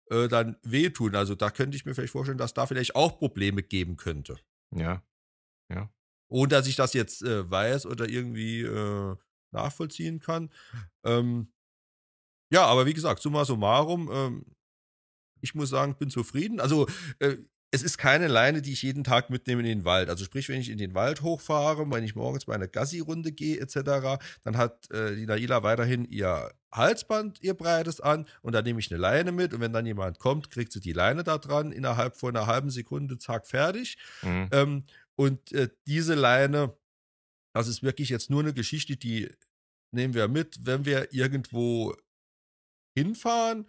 äh, 0.10 0.28
dann 0.28 0.58
wehtun. 0.64 1.16
Also 1.16 1.36
da 1.36 1.50
könnte 1.50 1.76
ich 1.78 1.86
mir 1.86 1.94
vielleicht 1.94 2.14
vorstellen, 2.14 2.38
dass 2.38 2.54
da 2.54 2.66
vielleicht 2.66 2.96
auch 2.96 3.20
Probleme 3.20 3.62
geben 3.62 3.98
könnte. 3.98 4.38
Ja, 4.72 5.04
ja. 5.70 5.92
Ohne 6.28 6.48
dass 6.48 6.68
ich 6.68 6.76
das 6.76 6.94
jetzt 6.94 7.22
äh, 7.22 7.50
weiß 7.50 7.86
oder 7.86 8.10
irgendwie 8.10 8.62
äh, 8.62 9.16
nachvollziehen 9.56 10.20
kann. 10.20 10.50
Ähm, 11.04 11.48
ja, 12.52 12.66
aber 12.66 12.86
wie 12.86 12.94
gesagt, 12.94 13.22
summa 13.22 13.46
summarum, 13.46 14.10
ähm, 14.12 14.46
ich 15.42 15.56
muss 15.56 15.70
sagen, 15.70 15.96
bin 15.98 16.10
zufrieden. 16.10 16.60
Also 16.60 16.88
äh, 17.20 17.38
es 17.72 17.84
ist 17.84 17.98
keine 17.98 18.28
Leine, 18.28 18.62
die 18.62 18.72
ich 18.72 18.84
jeden 18.84 19.04
Tag 19.04 19.30
mitnehme 19.30 19.62
in 19.62 19.68
den 19.68 19.86
Wald. 19.86 20.10
Also 20.10 20.24
sprich, 20.24 20.48
wenn 20.48 20.62
ich 20.62 20.70
in 20.70 20.78
den 20.78 20.94
Wald 20.94 21.22
hochfahre, 21.22 21.90
wenn 21.92 22.04
ich 22.06 22.16
morgens 22.16 22.48
meine 22.48 22.70
Gassi-Runde 22.70 23.34
gehe 23.34 23.60
etc., 23.60 24.24
dann 24.44 24.58
hat 24.58 24.90
äh, 24.92 25.16
die 25.16 25.26
Naila 25.26 25.62
weiterhin 25.64 26.06
ihr 26.06 26.52
Halsband, 26.72 27.42
ihr 27.42 27.54
breites 27.54 28.00
an 28.00 28.28
und 28.42 28.54
dann 28.54 28.64
nehme 28.64 28.80
ich 28.80 28.92
eine 28.92 29.00
Leine 29.00 29.32
mit 29.34 29.54
und 29.54 29.60
wenn 29.60 29.74
dann 29.74 29.86
jemand 29.86 30.20
kommt, 30.20 30.52
kriegt 30.52 30.72
sie 30.72 30.80
die 30.80 30.94
Leine 30.94 31.24
da 31.24 31.38
dran, 31.38 31.72
innerhalb 31.72 32.16
von 32.16 32.36
einer 32.36 32.48
halben 32.48 32.70
Sekunde, 32.70 33.18
zack, 33.18 33.46
fertig. 33.46 33.98
Mhm. 34.22 34.50
Ähm, 34.52 34.84
und 35.16 35.52
äh, 35.52 35.70
diese 35.88 36.16
Leine, 36.16 36.78
das 37.54 37.68
ist 37.68 37.84
wirklich 37.84 38.10
jetzt 38.10 38.30
nur 38.30 38.42
eine 38.42 38.54
Geschichte, 38.54 38.96
die 38.96 39.30
nehmen 39.96 40.14
wir 40.14 40.28
mit, 40.28 40.66
wenn 40.66 40.86
wir 40.86 41.12
irgendwo 41.14 41.96
hinfahren 42.98 43.68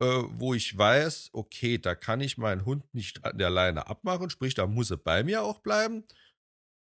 äh, 0.00 0.24
wo 0.30 0.54
ich 0.54 0.76
weiß, 0.76 1.30
okay, 1.32 1.78
da 1.78 1.94
kann 1.94 2.20
ich 2.20 2.38
meinen 2.38 2.64
Hund 2.64 2.94
nicht 2.94 3.24
an 3.24 3.38
der 3.38 3.50
Leine 3.50 3.86
abmachen, 3.86 4.30
sprich, 4.30 4.54
da 4.54 4.66
muss 4.66 4.90
er 4.90 4.96
bei 4.96 5.22
mir 5.22 5.42
auch 5.42 5.60
bleiben. 5.60 6.04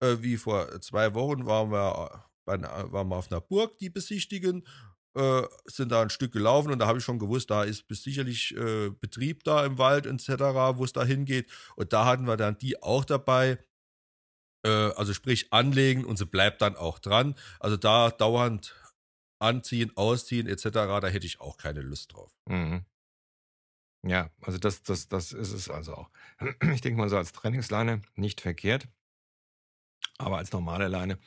Äh, 0.02 0.17
wie 0.22 0.38
vor 0.38 0.82
zwei 0.82 1.13
Wochen 1.13 1.46
waren 1.46 1.72
wir, 1.72 2.26
bei, 2.46 2.62
waren 2.62 3.10
wir 3.10 3.15
auf 3.17 3.32
einer 3.32 3.41
Burg, 3.41 3.78
die 3.80 3.89
besichtigen, 3.89 4.65
äh, 5.13 5.41
sind 5.65 5.91
da 5.91 6.02
ein 6.02 6.10
Stück 6.10 6.32
gelaufen 6.32 6.72
und 6.72 6.80
da 6.80 6.88
habe 6.88 7.00
ich 7.00 7.04
schon 7.04 7.20
gewusst, 7.20 7.50
da 7.50 7.63
ist 7.63 7.84
sicherlich 7.89 8.56
äh, 8.56 8.91
Betrieb 8.91 9.44
da 9.44 9.65
im 9.65 9.78
Wald 9.78 10.06
etc., 10.06 10.30
wo 10.78 10.86
es 10.86 10.94
da 10.94 11.04
hingeht. 11.04 11.52
Und 11.76 11.91
da 11.91 12.06
hatten 12.06 12.26
wir 12.26 12.38
dann 12.38 12.58
die 12.58 12.82
auch 12.82 13.04
dabei. 13.04 13.58
Äh, 14.63 14.69
also 14.69 15.13
sprich 15.13 15.52
anlegen 15.52 16.06
und 16.06 16.17
sie 16.17 16.26
bleibt 16.26 16.62
dann 16.62 16.76
auch 16.76 17.00
dran. 17.00 17.36
Also 17.60 17.78
da 17.78 18.12
dauernd 18.12 18.76
anziehen, 19.39 19.91
ausziehen 19.95 20.47
etc., 20.47 20.63
da 21.02 21.08
hätte 21.08 21.26
ich 21.26 21.39
auch 21.39 21.58
keine 21.58 21.82
Lust 21.82 22.13
drauf. 22.13 22.32
Mhm. 22.47 22.86
Ja, 24.04 24.32
also 24.41 24.58
das, 24.58 24.82
das, 24.84 25.08
das 25.08 25.32
ist 25.32 25.52
es 25.52 25.69
also 25.69 25.95
auch. 25.95 26.10
Ich 26.74 26.82
denke 26.82 27.00
mal 27.00 27.10
so 27.10 27.17
als 27.17 27.34
Trainingsleine 27.34 28.02
nicht 28.15 28.41
verkehrt, 28.41 28.88
aber 30.17 30.38
als 30.38 30.52
normale 30.52 30.88
Leine. 30.88 31.19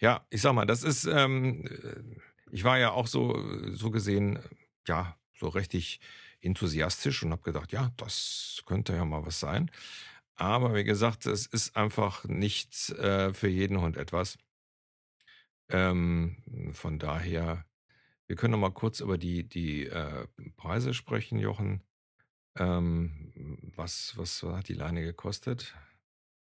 Ja, 0.00 0.26
ich 0.30 0.42
sag 0.42 0.52
mal, 0.54 0.66
das 0.66 0.82
ist, 0.82 1.04
ähm, 1.04 1.64
äh, 1.66 2.02
ich 2.50 2.64
war 2.64 2.78
ja 2.78 2.92
auch 2.92 3.06
so, 3.06 3.36
so 3.72 3.90
gesehen, 3.90 4.40
ja, 4.86 5.16
so 5.38 5.48
richtig 5.48 6.00
enthusiastisch 6.40 7.22
und 7.22 7.32
habe 7.32 7.42
gedacht, 7.42 7.72
ja, 7.72 7.90
das 7.96 8.62
könnte 8.66 8.94
ja 8.94 9.04
mal 9.04 9.26
was 9.26 9.40
sein. 9.40 9.70
Aber 10.38 10.72
wie 10.76 10.84
gesagt, 10.84 11.26
es 11.26 11.46
ist 11.46 11.76
einfach 11.76 12.24
nicht 12.24 12.90
äh, 12.90 13.34
für 13.34 13.48
jeden 13.48 13.80
Hund 13.80 13.96
etwas. 13.96 14.38
Ähm, 15.68 16.36
von 16.72 17.00
daher, 17.00 17.64
wir 18.28 18.36
können 18.36 18.52
noch 18.52 18.58
mal 18.58 18.70
kurz 18.70 19.00
über 19.00 19.18
die, 19.18 19.48
die 19.48 19.86
äh, 19.86 20.28
Preise 20.56 20.94
sprechen, 20.94 21.40
Jochen. 21.40 21.82
Ähm, 22.56 23.58
was, 23.74 24.16
was 24.16 24.44
hat 24.44 24.68
die 24.68 24.74
Leine 24.74 25.02
gekostet? 25.02 25.74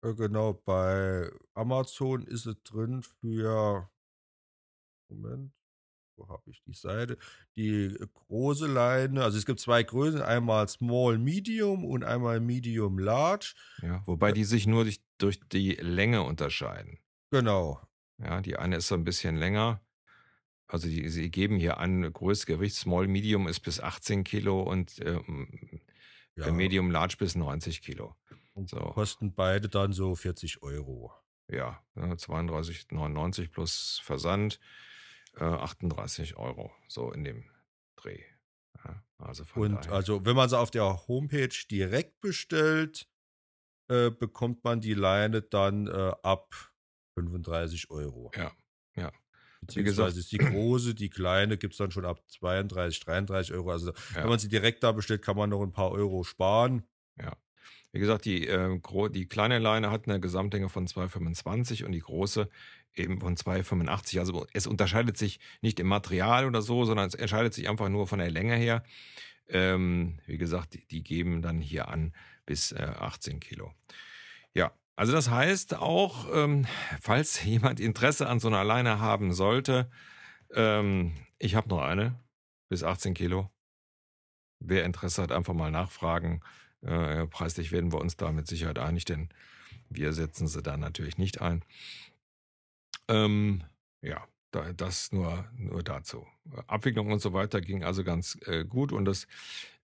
Äh, 0.04 0.16
genau, 0.16 0.54
bei 0.54 1.32
Amazon 1.54 2.26
ist 2.26 2.48
es 2.48 2.56
drin 2.64 3.04
für, 3.04 3.88
Moment, 5.10 5.54
wo 6.18 6.28
habe 6.30 6.50
ich 6.50 6.62
die 6.64 6.74
Seite? 6.74 7.18
Die 7.56 7.98
große 8.14 8.68
Leine, 8.68 9.24
also 9.24 9.38
es 9.38 9.46
gibt 9.46 9.60
zwei 9.60 9.84
Größen, 9.84 10.22
einmal 10.22 10.68
Small 10.68 11.18
Medium 11.18 11.86
und 11.86 12.04
einmal 12.04 12.40
Medium 12.40 13.00
Large. 13.00 13.54
Ja, 13.82 14.04
wobei 14.06 14.32
die 14.32 14.44
sich 14.44 14.68
nur 14.68 14.84
durch, 14.84 15.02
durch 15.18 15.40
die 15.50 15.74
Länge 15.74 16.24
unterscheiden. 16.24 17.00
Genau. 17.32 17.82
Ja, 18.18 18.42
die 18.42 18.58
eine 18.58 18.78
ist 18.78 18.88
so 18.88 18.96
ein 18.96 19.04
bisschen 19.04 19.36
länger 19.36 19.82
also 20.68 20.88
die, 20.88 21.10
sie 21.10 21.30
geben 21.30 21.58
hier 21.58 21.78
an, 21.78 22.12
Größgewicht 22.12 22.76
Small 22.76 23.08
Medium 23.08 23.48
ist 23.48 23.60
bis 23.60 23.80
18 23.80 24.24
Kilo 24.24 24.62
und 24.62 25.00
ähm, 25.04 25.82
ja. 26.36 26.52
Medium 26.52 26.92
Large 26.92 27.16
bis 27.20 27.36
90 27.36 27.82
Kilo. 27.82 28.16
Und 28.54 28.70
so. 28.70 28.78
kosten 28.78 29.34
beide 29.34 29.70
dann 29.70 29.94
so 29.94 30.16
40 30.16 30.64
Euro. 30.64 31.14
Ja, 31.48 31.84
32,99 31.96 33.52
plus 33.52 34.02
Versand, 34.04 34.60
äh, 35.38 35.44
38 35.44 36.38
Euro, 36.38 36.72
so 36.88 37.12
in 37.12 37.24
dem 37.24 37.46
Dreh. 37.96 38.24
Ja, 38.84 39.04
also 39.18 39.44
und 39.56 39.86
daher. 39.86 39.94
also 39.94 40.26
wenn 40.26 40.36
man 40.36 40.50
sie 40.50 40.58
auf 40.58 40.72
der 40.72 41.08
Homepage 41.08 41.56
direkt 41.70 42.20
bestellt, 42.22 43.08
äh, 43.88 44.12
bekommt 44.12 44.64
man 44.64 44.82
die 44.82 44.94
Leine 44.94 45.42
dann 45.42 45.88
äh, 45.88 46.14
ab 46.24 46.54
35 47.16 47.90
Euro. 47.90 48.32
Ja, 48.36 48.52
ja. 48.96 49.12
Beziehungsweise 49.62 50.20
ist 50.20 50.32
die 50.32 50.38
große, 50.38 50.94
die 50.94 51.10
kleine 51.10 51.58
gibt 51.58 51.74
es 51.74 51.78
dann 51.78 51.92
schon 51.92 52.06
ab 52.06 52.22
32, 52.28 53.00
33 53.00 53.54
Euro. 53.54 53.72
Also 53.72 53.92
ja. 53.92 54.16
wenn 54.16 54.30
man 54.30 54.40
sie 54.40 54.50
direkt 54.50 54.84
da 54.84 54.92
bestellt, 54.92 55.22
kann 55.22 55.38
man 55.38 55.50
noch 55.50 55.64
ein 55.64 55.72
paar 55.72 55.92
Euro 55.92 56.24
sparen. 56.24 56.84
Ja. 57.18 57.36
Wie 57.96 58.00
gesagt, 58.00 58.26
die, 58.26 58.46
äh, 58.46 58.78
die 59.10 59.26
kleine 59.26 59.58
Leine 59.58 59.90
hat 59.90 60.10
eine 60.10 60.20
Gesamtlänge 60.20 60.68
von 60.68 60.86
2,25 60.86 61.86
und 61.86 61.94
die 61.94 62.02
große 62.02 62.50
eben 62.94 63.22
von 63.22 63.38
2,85. 63.38 64.20
Also 64.20 64.46
es 64.52 64.68
unterscheidet 64.68 65.16
sich 65.16 65.40
nicht 65.62 65.80
im 65.80 65.88
Material 65.88 66.46
oder 66.46 66.62
so, 66.62 66.84
sondern 66.84 67.08
es 67.08 67.16
entscheidet 67.16 67.54
sich 67.54 67.70
einfach 67.70 67.88
nur 67.88 68.06
von 68.06 68.20
der 68.20 68.30
Länge 68.30 68.58
her. 68.58 68.84
Ähm, 69.48 70.20
wie 70.26 70.38
gesagt, 70.38 70.74
die, 70.74 70.86
die, 70.88 71.04
geben 71.04 71.42
dann 71.42 71.62
hier 71.62 71.88
an 71.88 72.14
bis 72.46 72.74
äh, 72.74 72.84
18 73.00 73.40
Kilo. 73.40 73.72
Ja, 74.54 74.74
also 74.98 75.14
das 75.14 75.30
heißt 75.30 75.76
auch, 75.76 76.28
ähm, 76.34 76.68
falls 77.00 77.42
jemand 77.46 77.80
Interesse 77.80 78.28
an 78.28 78.42
so 78.42 78.50
einer 78.50 78.66
Leine 78.66 79.00
haben 79.00 79.32
sollte, 79.32 79.90
ähm, 80.54 81.14
ich 81.40 81.56
habe 81.56 81.70
noch 81.70 81.82
eine 81.82 82.20
bis 82.68 82.84
18 82.84 83.14
Kilo. 83.14 83.50
Wer 84.60 84.84
Interesse 84.84 85.22
hat, 85.24 85.32
einfach 85.32 85.54
mal 85.54 85.72
nachfragen. 85.72 86.42
Äh, 86.82 87.28
preislich 87.28 87.72
werden 87.72 87.92
wir 87.92 88.00
uns 88.00 88.18
da 88.18 88.32
mit 88.32 88.48
Sicherheit 88.48 88.80
einig, 88.80 89.06
denn 89.06 89.30
wir 89.90 90.14
setzen 90.14 90.48
sie 90.48 90.62
da 90.62 90.78
natürlich 90.78 91.18
nicht 91.18 91.42
ein. 91.42 91.64
Ähm, 93.08 93.64
ja, 94.02 94.28
da, 94.52 94.72
das 94.74 95.12
nur, 95.12 95.50
nur 95.58 95.84
dazu. 95.84 96.26
Abwicklung 96.68 97.12
und 97.12 97.20
so 97.20 97.34
weiter 97.34 97.62
ging 97.62 97.84
also 97.84 98.04
ganz 98.04 98.38
äh, 98.46 98.66
gut 98.66 98.92
und 98.92 99.06
das, 99.06 99.28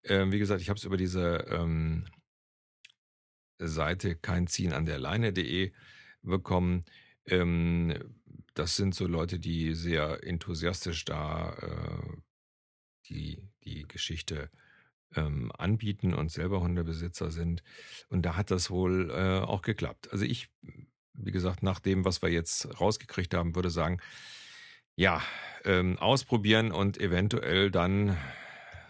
äh, 0.04 0.25
wie 0.30 0.39
gesagt, 0.39 0.62
ich 0.62 0.69
habe 0.69 0.77
es 0.77 0.84
über 0.84 0.97
diese 0.97 1.45
ähm, 1.49 2.06
Seite 3.60 4.15
kein 4.15 4.47
an 4.71 4.86
der 4.86 4.99
Leine.de 4.99 5.71
bekommen. 6.21 6.86
Ähm, 7.25 7.93
das 8.54 8.75
sind 8.75 8.95
so 8.95 9.08
Leute, 9.08 9.39
die 9.39 9.73
sehr 9.73 10.23
enthusiastisch 10.23 11.06
da 11.06 11.54
äh, 11.54 12.17
die, 13.08 13.49
die 13.63 13.88
Geschichte 13.88 14.49
ähm, 15.15 15.52
anbieten 15.58 16.13
und 16.13 16.32
selber 16.32 16.62
Hundebesitzer 16.62 17.32
sind. 17.32 17.63
Und 18.10 18.24
da 18.24 18.36
hat 18.36 18.52
das 18.52 18.69
wohl 18.69 19.12
äh, 19.12 19.39
auch 19.39 19.62
geklappt. 19.62 20.12
Also 20.12 20.26
ich, 20.26 20.50
wie 21.13 21.32
gesagt, 21.32 21.63
nach 21.63 21.80
dem, 21.80 22.06
was 22.06 22.21
wir 22.21 22.30
jetzt 22.30 22.80
rausgekriegt 22.80 23.34
haben, 23.34 23.56
würde 23.56 23.69
sagen, 23.69 24.00
ja, 24.95 25.21
ähm, 25.63 25.97
ausprobieren 26.00 26.71
und 26.71 27.00
eventuell 27.00 27.71
dann 27.71 28.17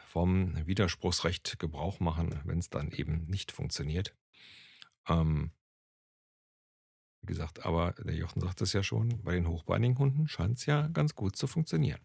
vom 0.05 0.55
Widerspruchsrecht 0.67 1.57
Gebrauch 1.59 1.99
machen, 1.99 2.39
wenn 2.43 2.59
es 2.59 2.69
dann 2.69 2.91
eben 2.91 3.25
nicht 3.27 3.51
funktioniert. 3.51 4.13
Ähm, 5.07 5.51
wie 7.21 7.27
gesagt, 7.27 7.65
aber 7.65 7.93
der 7.93 8.15
Jochen 8.15 8.41
sagt 8.41 8.61
es 8.61 8.73
ja 8.73 8.83
schon, 8.83 9.21
bei 9.23 9.33
den 9.33 9.47
hochbeinigen 9.47 9.97
Hunden 9.97 10.27
scheint 10.27 10.57
es 10.57 10.65
ja 10.65 10.87
ganz 10.87 11.15
gut 11.15 11.35
zu 11.35 11.47
funktionieren. 11.47 12.01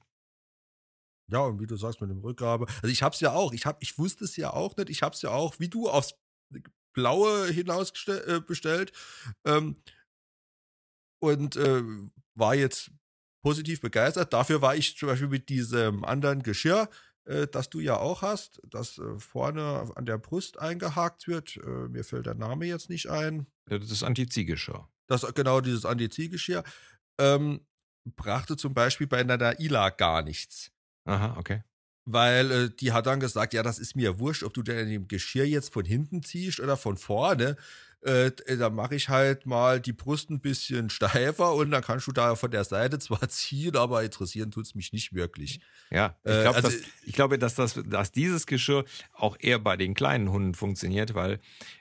Ja, 1.28 1.40
und 1.40 1.60
wie 1.60 1.66
du 1.66 1.76
sagst 1.76 2.00
mit 2.00 2.10
dem 2.10 2.20
Rückgabe. 2.20 2.66
Also 2.82 2.88
ich 2.88 3.02
hab's 3.02 3.20
ja 3.20 3.32
auch, 3.32 3.52
ich 3.52 3.66
hab, 3.66 3.82
ich 3.82 3.98
wusste 3.98 4.24
es 4.24 4.36
ja 4.36 4.52
auch 4.52 4.76
nicht, 4.76 4.90
ich 4.90 5.02
hab's 5.02 5.22
ja 5.22 5.30
auch, 5.30 5.58
wie 5.58 5.68
du 5.68 5.88
aufs 5.88 6.14
Blaue 6.92 7.48
hinaus 7.48 7.92
äh, 8.06 8.40
bestellt. 8.40 8.92
Ähm, 9.44 9.76
und 11.20 11.56
äh, 11.56 11.82
war 12.34 12.54
jetzt 12.54 12.90
positiv 13.42 13.80
begeistert. 13.80 14.32
Dafür 14.32 14.62
war 14.62 14.76
ich 14.76 14.96
zum 14.96 15.08
Beispiel 15.08 15.28
mit 15.28 15.48
diesem 15.48 16.04
anderen 16.04 16.42
Geschirr, 16.42 16.88
äh, 17.24 17.46
das 17.46 17.70
du 17.70 17.80
ja 17.80 17.96
auch 17.96 18.22
hast, 18.22 18.60
das 18.68 18.98
äh, 18.98 19.18
vorne 19.18 19.90
an 19.94 20.06
der 20.06 20.18
Brust 20.18 20.58
eingehakt 20.58 21.26
wird. 21.26 21.56
Äh, 21.56 21.88
mir 21.88 22.04
fällt 22.04 22.26
der 22.26 22.34
Name 22.34 22.66
jetzt 22.66 22.88
nicht 22.88 23.08
ein. 23.08 23.46
Das 23.66 23.90
ist 23.90 24.02
Anti-Ziehgeschirr. 24.02 24.88
Das 25.06 25.22
genau 25.34 25.60
dieses 25.60 25.84
Anti-Ziehgeschirr. 25.84 26.64
Ähm, 27.18 27.66
brachte 28.04 28.56
zum 28.56 28.74
Beispiel 28.74 29.06
bei 29.06 29.18
einer 29.18 29.60
Ila 29.60 29.90
gar 29.90 30.22
nichts. 30.22 30.70
Aha, 31.06 31.36
okay. 31.38 31.62
Weil 32.04 32.50
äh, 32.50 32.70
die 32.70 32.92
hat 32.92 33.06
dann 33.06 33.18
gesagt, 33.18 33.52
ja, 33.52 33.62
das 33.62 33.78
ist 33.78 33.96
mir 33.96 34.18
wurscht, 34.18 34.44
ob 34.44 34.54
du 34.54 34.62
denn 34.62 34.88
dem 34.88 35.08
Geschirr 35.08 35.44
jetzt 35.44 35.72
von 35.72 35.84
hinten 35.84 36.22
ziehst 36.22 36.60
oder 36.60 36.76
von 36.76 36.96
vorne. 36.96 37.56
Äh, 38.04 38.26
äh 38.26 38.56
da 38.56 38.70
mache 38.70 38.94
ich 38.94 39.08
halt 39.08 39.46
mal 39.46 39.80
die 39.80 39.92
Brust 39.92 40.30
ein 40.30 40.40
bisschen 40.40 40.88
steifer 40.90 41.54
und 41.54 41.72
dann 41.72 41.82
kannst 41.82 42.06
du 42.06 42.12
da 42.12 42.36
von 42.36 42.50
der 42.50 42.62
Seite 42.62 43.00
zwar 43.00 43.28
ziehen, 43.28 43.76
aber 43.76 44.04
interessieren 44.04 44.52
tut 44.52 44.66
es 44.66 44.74
mich 44.76 44.92
nicht 44.92 45.14
wirklich. 45.14 45.60
Ja, 45.90 46.16
ich, 46.22 46.30
glaub, 46.30 46.54
äh, 46.54 46.56
also, 46.56 46.68
dass, 46.68 46.76
ich 47.04 47.12
glaube, 47.12 47.38
dass, 47.38 47.54
das, 47.56 47.80
dass 47.84 48.12
dieses 48.12 48.46
Geschirr 48.46 48.84
auch 49.12 49.36
eher 49.40 49.58
bei 49.58 49.76
den 49.76 49.94
kleinen 49.94 50.30
Hunden 50.30 50.54
funktioniert, 50.54 51.14
weil 51.14 51.40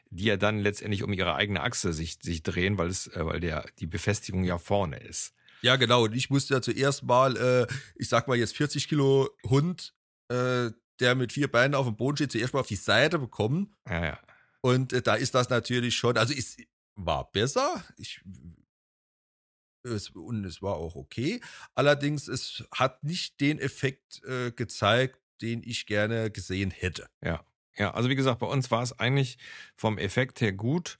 die 0.09 0.25
ja 0.25 0.37
dann 0.37 0.59
letztendlich 0.59 1.03
um 1.03 1.13
ihre 1.13 1.35
eigene 1.35 1.61
Achse 1.61 1.93
sich, 1.93 2.17
sich 2.21 2.41
drehen, 2.41 2.79
weil, 2.79 2.87
es, 2.87 3.07
äh, 3.07 3.23
weil 3.25 3.41
der, 3.41 3.65
die 3.79 3.87
Befestigung 3.87 4.43
ja 4.43 4.57
vorne 4.57 4.97
ist. 4.97 5.34
Ja, 5.61 5.75
genau. 5.75 6.03
Und 6.03 6.15
ich 6.15 6.29
musste 6.29 6.53
ja 6.53 6.61
zuerst 6.61 7.03
mal, 7.03 7.35
äh, 7.37 7.67
ich 7.95 8.09
sag 8.09 8.27
mal 8.27 8.37
jetzt 8.37 8.55
40 8.55 8.87
Kilo 8.87 9.29
Hund, 9.45 9.93
äh, 10.29 10.69
der 10.99 11.15
mit 11.15 11.33
vier 11.33 11.51
Beinen 11.51 11.75
auf 11.75 11.85
dem 11.85 11.95
Boden 11.95 12.17
steht, 12.17 12.31
zuerst 12.31 12.53
mal 12.53 12.61
auf 12.61 12.67
die 12.67 12.75
Seite 12.75 13.19
bekommen. 13.19 13.75
Ja, 13.89 14.05
ja. 14.05 14.19
Und 14.61 14.93
äh, 14.93 15.01
da 15.01 15.15
ist 15.15 15.35
das 15.35 15.49
natürlich 15.49 15.95
schon, 15.95 16.17
also 16.17 16.33
es 16.33 16.57
war 16.95 17.31
besser. 17.31 17.83
Ich, 17.97 18.21
es, 19.83 20.09
und 20.09 20.45
es 20.45 20.61
war 20.61 20.75
auch 20.75 20.95
okay. 20.95 21.41
Allerdings, 21.75 22.27
es 22.27 22.63
hat 22.73 23.03
nicht 23.03 23.39
den 23.41 23.59
Effekt 23.59 24.23
äh, 24.23 24.51
gezeigt, 24.51 25.19
den 25.41 25.61
ich 25.63 25.85
gerne 25.85 26.31
gesehen 26.31 26.71
hätte. 26.71 27.07
Ja. 27.21 27.45
Ja, 27.77 27.93
also 27.93 28.09
wie 28.09 28.15
gesagt, 28.15 28.39
bei 28.39 28.47
uns 28.47 28.71
war 28.71 28.81
es 28.83 28.97
eigentlich 28.99 29.37
vom 29.75 29.97
Effekt 29.97 30.39
her 30.39 30.53
gut. 30.53 30.97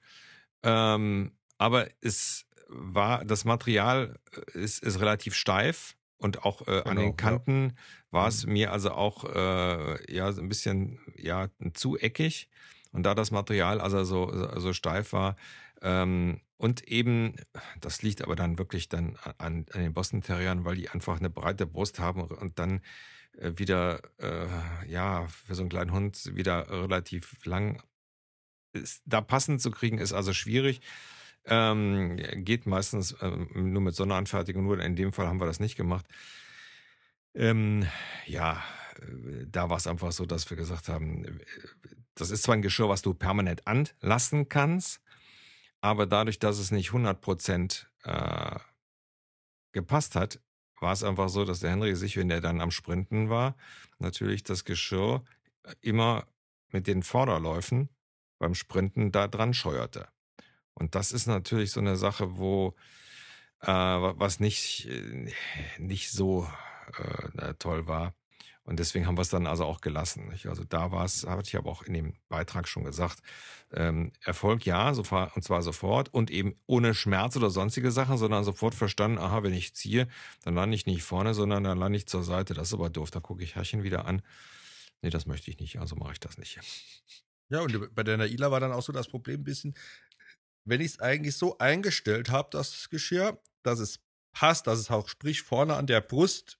Ähm, 0.61 1.31
aber 1.57 1.87
es 2.01 2.44
war, 2.67 3.25
das 3.25 3.45
Material 3.45 4.19
äh, 4.54 4.60
ist, 4.60 4.84
ist 4.84 4.99
relativ 4.99 5.36
steif 5.36 5.95
und 6.17 6.43
auch 6.43 6.62
äh, 6.62 6.65
genau, 6.65 6.89
an 6.89 6.97
den 6.97 7.17
Kanten 7.17 7.63
ja. 7.69 7.75
war 8.12 8.28
es 8.28 8.45
mhm. 8.45 8.54
mir 8.54 8.71
also 8.71 8.91
auch 8.91 9.23
äh, 9.25 10.13
ja 10.13 10.32
so 10.32 10.41
ein 10.41 10.49
bisschen 10.49 10.99
ja 11.15 11.49
zu 11.73 11.97
eckig 11.97 12.49
und 12.91 13.04
da 13.04 13.13
das 13.13 13.32
Material 13.32 13.82
also 13.82 14.04
so, 14.04 14.60
so 14.60 14.73
steif 14.73 15.13
war 15.13 15.36
ähm, 15.82 16.41
und 16.58 16.88
eben, 16.88 17.36
das 17.82 18.01
liegt 18.01 18.21
aber 18.21 18.36
dann 18.36 18.58
wirklich 18.58 18.88
dann 18.88 19.17
an, 19.38 19.65
an 19.71 19.82
den 19.82 19.93
Boston 19.93 20.21
Terriern, 20.21 20.63
weil 20.63 20.75
die 20.75 20.89
einfach 20.89 21.19
eine 21.19 21.30
breite 21.30 21.65
Brust 21.65 21.99
haben 21.99 22.21
und 22.21 22.60
dann 22.60 22.82
äh, 23.38 23.51
wieder, 23.56 23.99
äh, 24.19 24.47
ja, 24.88 25.28
für 25.28 25.56
so 25.56 25.62
einen 25.62 25.69
kleinen 25.69 25.91
Hund 25.91 26.36
wieder 26.36 26.69
relativ 26.69 27.45
lang 27.45 27.84
ist, 28.71 29.04
da 29.06 29.21
passend 29.21 29.62
zu 29.62 29.71
kriegen, 29.71 29.97
ist 29.97 30.13
also 30.13 30.34
schwierig. 30.34 30.82
Ähm, 31.47 32.17
geht 32.43 32.65
meistens 32.65 33.15
ähm, 33.21 33.49
nur 33.53 33.81
mit 33.81 33.95
Sonderanfertigung, 33.95 34.63
nur 34.63 34.79
in 34.79 34.95
dem 34.95 35.12
Fall 35.12 35.27
haben 35.27 35.39
wir 35.39 35.45
das 35.45 35.60
nicht 35.60 35.75
gemacht. 35.75 36.05
Ähm, 37.36 37.86
ja, 38.25 38.63
äh, 38.99 39.45
da 39.47 39.69
war 39.69 39.77
es 39.77 39.88
einfach 39.88 40.12
so, 40.12 40.25
dass 40.25 40.49
wir 40.49 40.58
gesagt 40.58 40.89
haben, 40.89 41.25
äh, 41.25 41.31
das 42.15 42.31
ist 42.31 42.43
zwar 42.43 42.55
ein 42.55 42.62
Geschirr, 42.62 42.89
was 42.89 43.01
du 43.01 43.13
permanent 43.13 43.67
anlassen 43.67 44.49
kannst, 44.49 45.01
aber 45.81 46.08
dadurch, 46.08 46.39
dass 46.39 46.58
es 46.58 46.71
nicht 46.71 46.89
100% 46.89 47.86
äh, 48.03 48.60
gepasst 49.71 50.15
hat, 50.15 50.39
war 50.79 50.93
es 50.93 51.03
einfach 51.03 51.29
so, 51.29 51.45
dass 51.45 51.60
der 51.60 51.71
Henry 51.71 51.95
sich, 51.95 52.17
wenn 52.17 52.29
er 52.29 52.41
dann 52.41 52.62
am 52.62 52.71
Sprinten 52.71 53.29
war, 53.29 53.55
natürlich 53.99 54.43
das 54.43 54.65
Geschirr 54.65 55.23
immer 55.81 56.27
mit 56.69 56.88
den 56.88 57.03
Vorderläufen 57.03 57.89
beim 58.39 58.55
Sprinten 58.55 59.12
da 59.12 59.27
dran 59.27 59.53
scheuerte. 59.53 60.08
Und 60.75 60.93
das 60.95 61.11
ist 61.11 61.25
natürlich 61.25 61.71
so 61.71 61.79
eine 61.79 61.95
Sache, 61.95 62.38
wo 62.38 62.75
äh, 63.61 63.67
was 63.67 64.39
nicht, 64.39 64.88
äh, 64.88 65.31
nicht 65.79 66.11
so 66.11 66.47
äh, 67.38 67.53
toll 67.55 67.88
war. 67.88 68.13
Und 68.63 68.79
deswegen 68.79 69.05
haben 69.05 69.15
wir 69.15 69.21
es 69.21 69.29
dann 69.29 69.45
also 69.45 69.63
auch 69.63 69.79
gelassen. 69.79 70.27
Nicht? 70.29 70.47
Also 70.47 70.63
da 70.63 70.91
war 70.91 71.05
es, 71.05 71.25
habe 71.25 71.43
ich 71.43 71.55
aber 71.55 71.69
auch 71.69 71.83
in 71.83 71.93
dem 71.93 72.13
Beitrag 72.29 72.67
schon 72.67 72.83
gesagt, 72.83 73.21
ähm, 73.71 74.11
Erfolg 74.21 74.65
ja, 74.65 74.93
so, 74.95 75.03
und 75.03 75.43
zwar 75.43 75.61
sofort 75.61 76.11
und 76.11 76.31
eben 76.31 76.55
ohne 76.65 76.95
Schmerz 76.95 77.38
oder 77.38 77.51
sonstige 77.51 77.91
Sachen, 77.91 78.17
sondern 78.17 78.43
sofort 78.43 78.73
verstanden, 78.73 79.19
aha, 79.19 79.43
wenn 79.43 79.53
ich 79.53 79.75
ziehe, 79.75 80.07
dann 80.43 80.55
lande 80.55 80.75
ich 80.75 80.88
nicht 80.88 81.03
vorne, 81.03 81.35
sondern 81.35 81.63
dann 81.63 81.77
lande 81.77 81.97
ich 81.97 82.07
zur 82.07 82.23
Seite. 82.23 82.55
Das 82.55 82.69
ist 82.69 82.73
aber 82.73 82.89
doof. 82.89 83.11
Da 83.11 83.19
gucke 83.19 83.43
ich 83.43 83.55
Herrchen 83.55 83.83
wieder 83.83 84.05
an. 84.05 84.23
Nee, 85.03 85.11
das 85.11 85.27
möchte 85.27 85.51
ich 85.51 85.59
nicht, 85.59 85.77
also 85.79 85.95
mache 85.95 86.13
ich 86.13 86.19
das 86.19 86.39
nicht. 86.39 86.59
Ja, 87.49 87.61
und 87.61 87.93
bei 87.93 88.01
der 88.01 88.17
Naila 88.17 88.49
war 88.49 88.59
dann 88.59 88.71
auch 88.71 88.81
so 88.81 88.91
das 88.91 89.07
Problem 89.07 89.41
ein 89.41 89.43
bisschen, 89.43 89.75
wenn 90.65 90.82
ich 90.82 90.93
es 90.93 90.99
eigentlich 90.99 91.38
so 91.38 91.58
eingestellt 91.58 92.30
habe, 92.30 92.49
das 92.51 92.89
Geschirr, 92.89 93.39
dass 93.63 93.80
es 93.80 93.99
passt, 94.34 94.67
dass 94.67 94.80
es 94.80 94.91
auch 94.91 95.08
sprich 95.08 95.41
vorne 95.41 95.75
an 95.75 95.88
der 95.88 96.01
Brust 96.01 96.60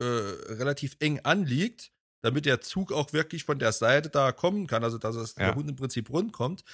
äh, 0.00 0.04
relativ 0.04 0.96
eng 0.98 1.20
anliegt, 1.20 1.92
damit 2.22 2.46
der 2.46 2.60
Zug 2.60 2.92
auch 2.92 3.12
wirklich 3.12 3.44
von 3.44 3.58
der 3.58 3.72
Seite 3.72 4.08
da 4.08 4.32
kommen 4.32 4.66
kann, 4.66 4.82
also 4.82 4.98
dass 4.98 5.14
es 5.14 5.36
ja. 5.36 5.46
der 5.46 5.54
Hund 5.54 5.68
im 5.68 5.76
Prinzip 5.76 6.10
rund 6.10 6.32
kommt, 6.32 6.64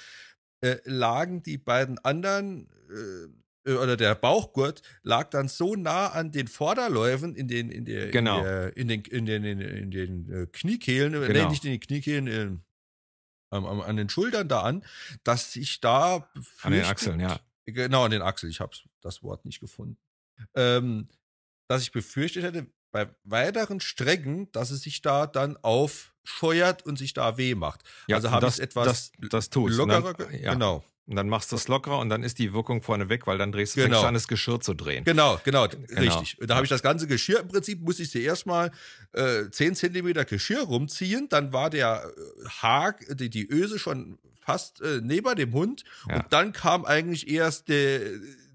äh, 0.62 0.76
lagen 0.84 1.42
die 1.42 1.58
beiden 1.58 1.98
anderen 1.98 2.68
äh, 2.88 3.72
oder 3.72 3.96
der 3.96 4.14
Bauchgurt 4.14 4.80
lag 5.02 5.28
dann 5.30 5.48
so 5.48 5.76
nah 5.76 6.08
an 6.08 6.32
den 6.32 6.48
Vorderläufen 6.48 7.34
in 7.34 7.46
den 7.46 7.70
in 7.70 7.84
der, 7.84 8.10
genau. 8.10 8.38
in, 8.38 8.44
der, 8.44 8.76
in 8.76 8.88
den 8.88 9.02
in 9.02 9.26
den 9.26 9.44
in, 9.44 9.60
in 9.60 9.90
den 9.90 10.32
äh, 10.32 10.46
Kniekehlen, 10.46 11.14
äh, 11.14 11.26
genau. 11.26 11.44
nee, 11.44 11.50
nicht 11.50 11.64
in 11.64 11.72
den 11.72 11.80
Kniekehlen, 11.80 12.64
ähm, 13.52 13.64
an 13.66 13.96
den 13.96 14.08
Schultern 14.08 14.48
da 14.48 14.62
an, 14.62 14.84
dass 15.24 15.56
ich 15.56 15.80
da 15.80 16.28
an 16.62 16.72
den 16.72 16.84
Achseln, 16.84 17.20
ja. 17.20 17.38
Genau, 17.66 18.04
an 18.04 18.10
den 18.10 18.22
Achseln. 18.22 18.50
Ich 18.50 18.60
habe 18.60 18.76
das 19.00 19.22
Wort 19.22 19.44
nicht 19.44 19.60
gefunden. 19.60 19.96
Ähm, 20.54 21.08
dass 21.68 21.82
ich 21.82 21.92
befürchtet 21.92 22.42
hätte, 22.42 22.66
bei 22.92 23.08
weiteren 23.22 23.78
Strecken, 23.80 24.50
dass 24.52 24.70
es 24.70 24.80
sich 24.82 25.00
da 25.02 25.26
dann 25.28 25.56
aufscheuert 25.58 26.84
und 26.84 26.98
sich 26.98 27.12
da 27.12 27.36
weh 27.36 27.54
macht. 27.54 27.82
Ja, 28.08 28.16
also 28.16 28.30
habe 28.32 28.48
ich 28.48 28.58
etwas 28.58 28.86
das, 28.86 29.12
das 29.30 29.50
tut's. 29.50 29.76
lockerer. 29.76 30.14
Dann, 30.14 30.28
ge- 30.30 30.42
ja, 30.42 30.52
Genau. 30.54 30.84
Und 31.10 31.16
dann 31.16 31.28
machst 31.28 31.50
du 31.50 31.56
es 31.56 31.66
lockerer 31.66 31.98
und 31.98 32.08
dann 32.08 32.22
ist 32.22 32.38
die 32.38 32.52
Wirkung 32.54 32.82
vorne 32.82 33.08
weg, 33.08 33.26
weil 33.26 33.36
dann 33.36 33.50
drehst 33.50 33.76
du 33.76 33.80
Genau. 33.82 34.02
an, 34.04 34.14
das 34.14 34.28
Geschirr 34.28 34.60
zu 34.60 34.74
drehen. 34.74 35.02
Genau, 35.04 35.40
genau, 35.44 35.64
richtig. 35.98 36.36
Da 36.40 36.54
habe 36.54 36.64
ich 36.64 36.70
das 36.70 36.82
ganze 36.82 37.08
Geschirr 37.08 37.40
im 37.40 37.48
Prinzip, 37.48 37.80
musste 37.82 38.04
ich 38.04 38.10
zuerst 38.12 38.46
mal 38.46 38.70
äh, 39.12 39.50
10 39.50 39.74
Zentimeter 39.74 40.24
Geschirr 40.24 40.60
rumziehen, 40.62 41.28
dann 41.28 41.52
war 41.52 41.68
der 41.68 42.04
äh, 42.04 42.48
Haag, 42.48 43.04
die, 43.18 43.28
die 43.28 43.46
Öse 43.50 43.80
schon 43.80 44.18
fast 44.40 44.80
äh, 44.82 45.00
neben 45.02 45.34
dem 45.34 45.52
Hund 45.52 45.82
Ja. 46.08 46.16
und 46.16 46.26
dann 46.30 46.52
kam 46.52 46.84
eigentlich 46.84 47.28
erst 47.28 47.68
der, 47.68 48.00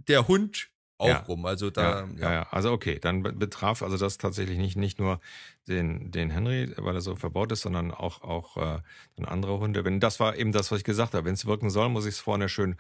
der 0.08 0.28
Hund 0.30 0.70
auch 0.98 1.08
Ja. 1.08 1.18
rum. 1.20 1.46
Also 1.46 1.70
da, 1.70 2.08
ja, 2.18 2.32
ja. 2.32 2.48
also 2.52 2.72
okay, 2.72 3.00
dann 3.00 3.22
be- 3.24 3.34
betraf 3.34 3.84
also 3.84 3.98
das 3.98 4.18
tatsächlich 4.18 4.58
nicht, 4.58 4.78
nicht 4.78 4.98
nur 5.00 5.20
den, 5.68 6.12
den 6.12 6.30
Henry, 6.30 6.74
weil 6.78 6.96
er 6.96 7.02
so 7.02 7.16
verbaut 7.16 7.52
ist, 7.52 7.62
sondern 7.62 7.92
auch, 7.92 8.22
auch 8.22 8.56
äh, 8.58 8.80
dann 9.16 9.26
andere 9.26 9.60
Hunde. 9.60 9.84
Wenn 9.84 10.00
das 10.00 10.20
war 10.20 10.36
eben 10.36 10.52
das, 10.52 10.72
was 10.72 10.80
ich 10.80 10.84
gesagt 10.86 11.14
habe, 11.14 11.26
wenn 11.26 11.34
es 11.34 11.46
wirken 11.46 11.70
soll, 11.70 11.90
muss 11.90 12.06
ich 12.06 12.16
es 12.16 12.20
vorne 12.20 12.48
schön, 12.48 12.78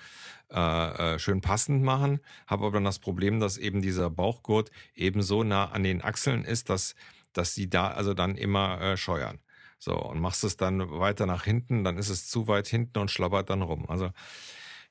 äh, 0.49 1.15
äh, 1.15 1.19
schön 1.19 1.41
passend 1.41 1.83
machen. 1.83 2.19
Habe 2.47 2.65
aber 2.65 2.75
dann 2.75 2.85
das 2.85 2.99
Problem, 2.99 3.39
dass 3.39 3.57
eben 3.57 3.81
dieser 3.81 4.09
Bauchgurt 4.09 4.71
eben 4.93 5.21
so 5.21 5.43
nah 5.43 5.71
an 5.71 5.83
den 5.83 6.01
Achseln 6.01 6.45
ist, 6.45 6.69
dass, 6.69 6.95
dass 7.33 7.53
sie 7.53 7.69
da 7.69 7.89
also 7.89 8.13
dann 8.13 8.35
immer 8.37 8.79
äh, 8.81 8.97
scheuern. 8.97 9.39
So, 9.77 9.93
und 9.93 10.19
machst 10.21 10.43
es 10.45 10.55
dann 10.55 10.89
weiter 10.99 11.25
nach 11.25 11.43
hinten, 11.43 11.83
dann 11.83 11.97
ist 11.97 12.09
es 12.09 12.29
zu 12.29 12.47
weit 12.47 12.67
hinten 12.67 12.97
und 12.97 13.11
schlabbert 13.11 13.49
dann 13.49 13.61
rum. 13.61 13.85
Also 13.89 14.11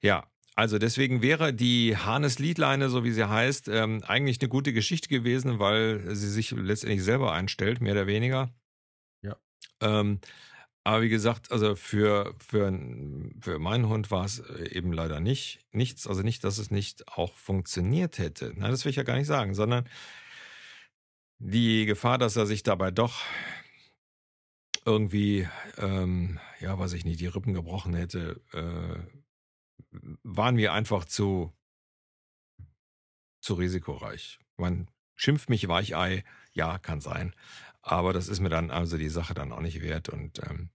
ja, 0.00 0.24
also 0.56 0.78
deswegen 0.78 1.20
wäre 1.20 1.52
die 1.52 1.96
Harnes-Liedleine, 1.96 2.88
so 2.88 3.02
wie 3.02 3.10
sie 3.10 3.28
heißt, 3.28 3.68
ähm, 3.68 4.02
eigentlich 4.04 4.40
eine 4.40 4.48
gute 4.48 4.72
Geschichte 4.72 5.08
gewesen, 5.08 5.58
weil 5.58 6.14
sie 6.14 6.30
sich 6.30 6.52
letztendlich 6.52 7.02
selber 7.02 7.32
einstellt, 7.32 7.80
mehr 7.80 7.92
oder 7.92 8.06
weniger. 8.06 8.54
Ja. 9.22 9.36
Ähm, 9.80 10.20
aber 10.84 11.02
wie 11.02 11.08
gesagt, 11.08 11.50
also 11.50 11.74
für, 11.74 12.34
für, 12.38 12.70
für 13.40 13.58
meinen 13.58 13.88
Hund 13.88 14.10
war 14.10 14.26
es 14.26 14.40
eben 14.70 14.92
leider 14.92 15.18
nicht 15.18 15.60
nichts. 15.72 16.06
Also 16.06 16.22
nicht, 16.22 16.44
dass 16.44 16.58
es 16.58 16.70
nicht 16.70 17.08
auch 17.08 17.32
funktioniert 17.34 18.18
hätte. 18.18 18.52
Na, 18.54 18.68
das 18.68 18.84
will 18.84 18.90
ich 18.90 18.96
ja 18.96 19.02
gar 19.02 19.16
nicht 19.16 19.26
sagen, 19.26 19.54
sondern 19.54 19.88
die 21.38 21.86
Gefahr, 21.86 22.18
dass 22.18 22.36
er 22.36 22.46
sich 22.46 22.62
dabei 22.62 22.90
doch 22.90 23.22
irgendwie, 24.84 25.48
ähm, 25.78 26.38
ja, 26.60 26.78
weiß 26.78 26.92
ich 26.92 27.06
nicht, 27.06 27.18
die 27.20 27.26
Rippen 27.26 27.54
gebrochen 27.54 27.94
hätte, 27.94 28.42
äh, 28.52 29.23
waren 30.22 30.56
mir 30.56 30.72
einfach 30.72 31.04
zu, 31.04 31.52
zu 33.40 33.54
risikoreich. 33.54 34.38
Man 34.56 34.88
schimpft 35.14 35.48
mich 35.48 35.68
Weichei, 35.68 36.24
ja, 36.52 36.78
kann 36.78 37.00
sein. 37.00 37.34
Aber 37.82 38.12
das 38.12 38.28
ist 38.28 38.40
mir 38.40 38.48
dann 38.48 38.70
also 38.70 38.96
die 38.96 39.08
Sache 39.08 39.34
dann 39.34 39.52
auch 39.52 39.60
nicht 39.60 39.82
wert. 39.82 40.08
Und 40.08 40.40
ähm, 40.48 40.70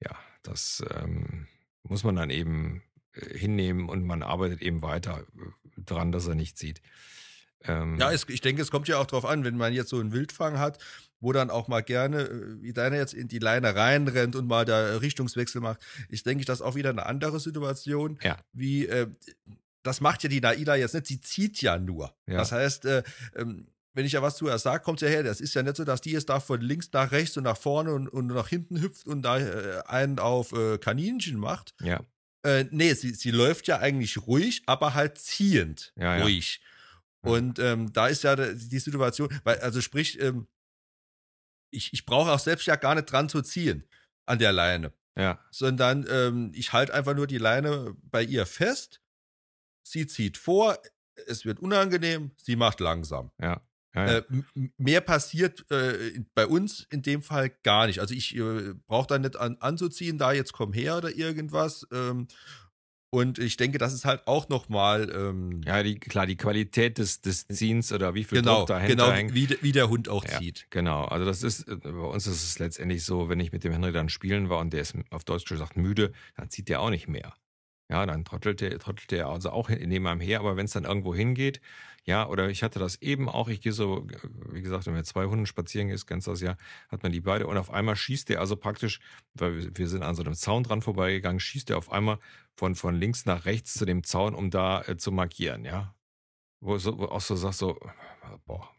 ja, 0.00 0.16
das 0.42 0.82
ähm, 0.90 1.46
muss 1.82 2.04
man 2.04 2.16
dann 2.16 2.30
eben 2.30 2.82
äh, 3.12 3.38
hinnehmen 3.38 3.88
und 3.88 4.06
man 4.06 4.22
arbeitet 4.22 4.62
eben 4.62 4.82
weiter 4.82 5.20
äh, 5.20 5.82
dran, 5.82 6.12
dass 6.12 6.26
er 6.26 6.34
nicht 6.34 6.58
sieht. 6.58 6.80
Ähm, 7.64 7.98
Ja, 7.98 8.10
es, 8.12 8.26
ich 8.28 8.40
denke, 8.40 8.62
es 8.62 8.70
kommt 8.70 8.88
ja 8.88 8.98
auch 8.98 9.06
drauf 9.06 9.24
an, 9.24 9.44
wenn 9.44 9.56
man 9.56 9.72
jetzt 9.72 9.90
so 9.90 9.98
einen 9.98 10.12
Wildfang 10.12 10.58
hat, 10.58 10.78
wo 11.20 11.32
dann 11.32 11.50
auch 11.50 11.68
mal 11.68 11.82
gerne, 11.82 12.22
äh, 12.22 12.62
wie 12.62 12.72
deiner 12.72 12.96
jetzt 12.96 13.14
in 13.14 13.28
die 13.28 13.38
Leine 13.38 13.74
reinrennt 13.74 14.36
und 14.36 14.46
mal 14.46 14.64
da 14.64 14.96
Richtungswechsel 14.96 15.60
macht. 15.60 15.80
Ich 16.08 16.22
denke, 16.22 16.44
das 16.44 16.60
ist 16.60 16.66
auch 16.66 16.74
wieder 16.74 16.90
eine 16.90 17.06
andere 17.06 17.40
Situation. 17.40 18.18
Ja. 18.22 18.38
Wie, 18.52 18.86
äh, 18.86 19.08
das 19.82 20.00
macht 20.00 20.22
ja 20.22 20.28
die 20.28 20.40
Naida 20.40 20.74
jetzt 20.74 20.94
nicht, 20.94 21.06
sie 21.06 21.20
zieht 21.20 21.60
ja 21.62 21.78
nur. 21.78 22.14
Ja. 22.26 22.38
Das 22.38 22.52
heißt, 22.52 22.84
äh, 22.86 23.02
ähm, 23.36 23.66
wenn 23.92 24.06
ich 24.06 24.12
ja 24.12 24.22
was 24.22 24.36
zu 24.36 24.46
ihr 24.46 24.58
sage, 24.58 24.82
kommt 24.84 25.00
sie 25.00 25.06
ja 25.06 25.10
her. 25.10 25.22
Das 25.22 25.40
ist 25.40 25.54
ja 25.54 25.62
nicht 25.62 25.76
so, 25.76 25.84
dass 25.84 26.00
die 26.00 26.12
jetzt 26.12 26.28
da 26.28 26.40
von 26.40 26.60
links 26.60 26.90
nach 26.92 27.10
rechts 27.10 27.36
und 27.36 27.44
nach 27.44 27.56
vorne 27.56 27.92
und, 27.92 28.08
und 28.08 28.28
nach 28.28 28.48
hinten 28.48 28.80
hüpft 28.80 29.06
und 29.06 29.22
da 29.22 29.38
äh, 29.38 29.82
einen 29.86 30.18
auf 30.18 30.52
äh, 30.52 30.78
Kaninchen 30.78 31.38
macht. 31.38 31.74
ja, 31.80 32.00
Äh, 32.42 32.64
nee, 32.70 32.94
sie, 32.94 33.12
sie 33.14 33.30
läuft 33.30 33.66
ja 33.66 33.78
eigentlich 33.80 34.26
ruhig, 34.26 34.62
aber 34.66 34.94
halt 34.94 35.18
ziehend 35.18 35.92
ja. 35.96 36.22
ruhig. 36.22 36.60
Ja. 36.62 36.66
Und 37.22 37.58
ähm, 37.58 37.92
da 37.92 38.08
ist 38.08 38.22
ja 38.24 38.34
die 38.36 38.78
Situation, 38.78 39.28
weil, 39.44 39.58
also 39.60 39.80
sprich, 39.80 40.20
ähm, 40.20 40.46
ich, 41.70 41.92
ich 41.92 42.06
brauche 42.06 42.30
auch 42.30 42.38
selbst 42.38 42.66
ja 42.66 42.76
gar 42.76 42.94
nicht 42.94 43.12
dran 43.12 43.28
zu 43.28 43.42
ziehen 43.42 43.84
an 44.26 44.38
der 44.38 44.52
Leine, 44.52 44.92
ja, 45.16 45.38
sondern 45.50 46.06
ähm, 46.08 46.52
ich 46.54 46.72
halte 46.72 46.94
einfach 46.94 47.14
nur 47.14 47.26
die 47.26 47.38
Leine 47.38 47.94
bei 48.02 48.22
ihr 48.22 48.46
fest. 48.46 49.00
Sie 49.82 50.06
zieht 50.06 50.36
vor, 50.36 50.78
es 51.26 51.44
wird 51.44 51.60
unangenehm, 51.60 52.32
sie 52.36 52.56
macht 52.56 52.80
langsam. 52.80 53.30
ja. 53.40 53.60
ja, 53.94 54.06
ja. 54.06 54.18
Äh, 54.18 54.22
mehr 54.78 55.00
passiert 55.00 55.70
äh, 55.70 56.22
bei 56.34 56.46
uns 56.46 56.86
in 56.90 57.02
dem 57.02 57.22
Fall 57.22 57.50
gar 57.62 57.86
nicht. 57.86 58.00
Also 58.00 58.14
ich 58.14 58.36
äh, 58.36 58.74
brauche 58.86 59.08
da 59.08 59.18
nicht 59.18 59.36
an, 59.36 59.56
anzuziehen, 59.60 60.16
da 60.16 60.32
jetzt 60.32 60.52
komm 60.52 60.72
her 60.72 60.96
oder 60.96 61.10
irgendwas. 61.10 61.86
Ähm, 61.92 62.28
und 63.10 63.38
ich 63.38 63.56
denke, 63.56 63.78
das 63.78 63.92
ist 63.92 64.04
halt 64.04 64.26
auch 64.26 64.48
nochmal 64.48 65.10
ähm, 65.14 65.62
Ja, 65.66 65.82
die, 65.82 65.98
klar, 65.98 66.26
die 66.26 66.36
Qualität 66.36 66.98
des, 66.98 67.20
des 67.20 67.46
Ziehens 67.48 67.92
oder 67.92 68.14
wie 68.14 68.24
viel 68.24 68.38
genau, 68.40 68.58
Druck 68.58 68.68
dahinter 68.68 68.94
genau 68.94 69.12
hängt. 69.12 69.34
wie, 69.34 69.48
wie 69.62 69.72
der 69.72 69.88
Hund 69.88 70.08
auch 70.08 70.24
Ja, 70.24 70.38
zieht. 70.38 70.66
Genau, 70.70 71.04
also 71.04 71.24
das 71.26 71.42
ist, 71.42 71.66
äh, 71.68 71.76
bei 71.76 71.90
uns 71.90 72.26
ist 72.26 72.44
es 72.44 72.58
letztendlich 72.58 73.04
so, 73.04 73.28
wenn 73.28 73.40
ich 73.40 73.52
mit 73.52 73.64
dem 73.64 73.72
Henry 73.72 73.92
dann 73.92 74.08
spielen 74.08 74.48
war 74.48 74.58
und 74.58 74.72
der 74.72 74.82
ist 74.82 74.94
auf 75.10 75.24
Deutsch 75.24 75.44
gesagt 75.46 75.76
müde, 75.76 76.12
dann 76.36 76.50
zieht 76.50 76.68
der 76.68 76.80
auch 76.80 76.90
nicht 76.90 77.08
mehr. 77.08 77.34
Ja, 77.90 78.06
dann 78.06 78.24
trottelt 78.24 78.60
der, 78.60 78.78
trottelt 78.78 79.10
der 79.10 79.26
also 79.26 79.50
auch 79.50 79.68
neben 79.68 80.06
einem 80.06 80.20
her, 80.20 80.38
aber 80.38 80.56
wenn 80.56 80.66
es 80.66 80.72
dann 80.72 80.84
irgendwo 80.84 81.12
hingeht, 81.12 81.60
ja, 82.04 82.28
oder 82.28 82.48
ich 82.48 82.62
hatte 82.62 82.78
das 82.78 83.02
eben 83.02 83.28
auch, 83.28 83.48
ich 83.48 83.60
gehe 83.60 83.72
so, 83.72 84.06
wie 84.48 84.62
gesagt, 84.62 84.86
wenn 84.86 84.94
wir 84.94 85.02
zwei 85.02 85.24
Hunden 85.24 85.44
spazieren 85.44 85.88
gehst, 85.88 86.06
kennst 86.06 86.28
das 86.28 86.40
ja, 86.40 86.56
hat 86.88 87.02
man 87.02 87.10
die 87.10 87.20
beide 87.20 87.48
und 87.48 87.56
auf 87.58 87.70
einmal 87.70 87.96
schießt 87.96 88.28
der 88.28 88.38
also 88.38 88.56
praktisch, 88.56 89.00
weil 89.34 89.76
wir, 89.76 89.88
sind 89.88 90.04
an 90.04 90.14
so 90.14 90.22
einem 90.22 90.34
Zaun 90.34 90.62
dran 90.62 90.82
vorbeigegangen, 90.82 91.40
schießt 91.40 91.68
der 91.68 91.78
auf 91.78 91.90
einmal 91.90 92.20
von, 92.54 92.76
von 92.76 92.94
links 92.94 93.26
nach 93.26 93.44
rechts 93.44 93.74
zu 93.74 93.84
dem 93.86 94.04
Zaun, 94.04 94.36
um 94.36 94.50
da 94.50 94.82
äh, 94.82 94.96
zu 94.96 95.10
markieren, 95.10 95.64
ja. 95.64 95.94
Wo, 96.60 96.78
so, 96.78 96.96
wo 96.96 97.06
auch 97.06 97.20
so 97.20 97.34
sagst 97.34 97.58
so, 97.58 97.76
boah, 98.46 98.70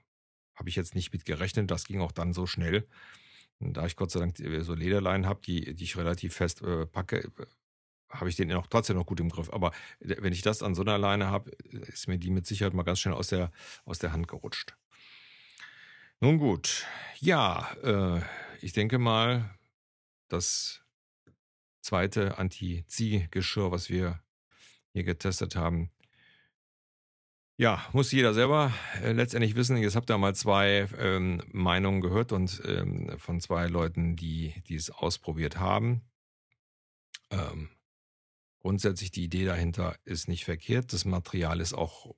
habe 0.55 0.69
ich 0.69 0.77
jetzt 0.77 0.95
nicht 0.95 1.11
mit 1.11 1.25
gerechnet, 1.25 1.69
das 1.69 1.83
ging 1.85 1.99
auch 1.99 2.13
dann 2.13 2.31
so 2.31 2.45
schnell. 2.45 2.87
Und 3.59 3.73
da 3.75 3.85
ich 3.85 3.95
Gott 3.97 4.11
sei 4.11 4.21
Dank 4.21 4.37
so 4.37 4.73
Lederleinen 4.73 5.25
habe, 5.27 5.41
die, 5.41 5.75
die 5.75 5.83
ich 5.83 5.97
relativ 5.97 6.33
fest 6.35 6.61
äh, 6.61 6.85
packe, 6.85 7.29
habe 8.11 8.29
ich 8.29 8.35
den 8.35 8.49
noch 8.49 8.67
trotzdem 8.67 8.97
noch 8.97 9.05
gut 9.05 9.19
im 9.19 9.29
Griff. 9.29 9.51
Aber 9.51 9.71
äh, 9.99 10.15
wenn 10.19 10.33
ich 10.33 10.41
das 10.41 10.63
an 10.63 10.75
so 10.75 10.81
einer 10.81 10.97
Leine 10.97 11.27
habe, 11.27 11.51
ist 11.71 12.07
mir 12.07 12.17
die 12.17 12.31
mit 12.31 12.45
Sicherheit 12.45 12.73
mal 12.73 12.83
ganz 12.83 12.99
schnell 12.99 13.15
aus 13.15 13.27
der, 13.27 13.51
aus 13.85 13.99
der 13.99 14.11
Hand 14.11 14.27
gerutscht. 14.27 14.75
Nun 16.19 16.37
gut, 16.37 16.85
ja, 17.19 17.71
äh, 17.83 18.21
ich 18.61 18.73
denke 18.73 18.99
mal, 18.99 19.49
das 20.27 20.81
zweite 21.81 22.37
Anti-Zieh-Geschirr, 22.37 23.71
was 23.71 23.89
wir 23.89 24.21
hier 24.93 25.03
getestet 25.03 25.55
haben, 25.55 25.89
ja, 27.57 27.85
muss 27.93 28.11
jeder 28.11 28.33
selber 28.33 28.73
äh, 29.03 29.11
letztendlich 29.11 29.55
wissen. 29.55 29.77
Jetzt 29.77 29.95
habt 29.95 30.09
ihr 30.09 30.17
mal 30.17 30.33
zwei 30.33 30.87
ähm, 30.97 31.43
Meinungen 31.51 32.01
gehört 32.01 32.31
und 32.31 32.61
ähm, 32.65 33.13
von 33.19 33.39
zwei 33.39 33.67
Leuten, 33.67 34.15
die, 34.15 34.55
die 34.67 34.75
es 34.75 34.89
ausprobiert 34.89 35.59
haben. 35.59 36.01
Ähm, 37.29 37.69
grundsätzlich 38.61 39.11
die 39.11 39.23
Idee 39.23 39.45
dahinter 39.45 39.95
ist 40.05 40.27
nicht 40.27 40.45
verkehrt. 40.45 40.93
Das 40.93 41.05
Material 41.05 41.59
ist 41.59 41.73
auch, 41.73 42.15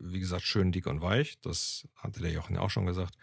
wie 0.00 0.20
gesagt, 0.20 0.44
schön 0.44 0.72
dick 0.72 0.86
und 0.86 1.00
weich. 1.00 1.38
Das 1.40 1.86
hatte 1.94 2.20
der 2.20 2.32
Jochen 2.32 2.56
ja 2.56 2.62
auch 2.62 2.70
schon 2.70 2.86
gesagt. 2.86 3.16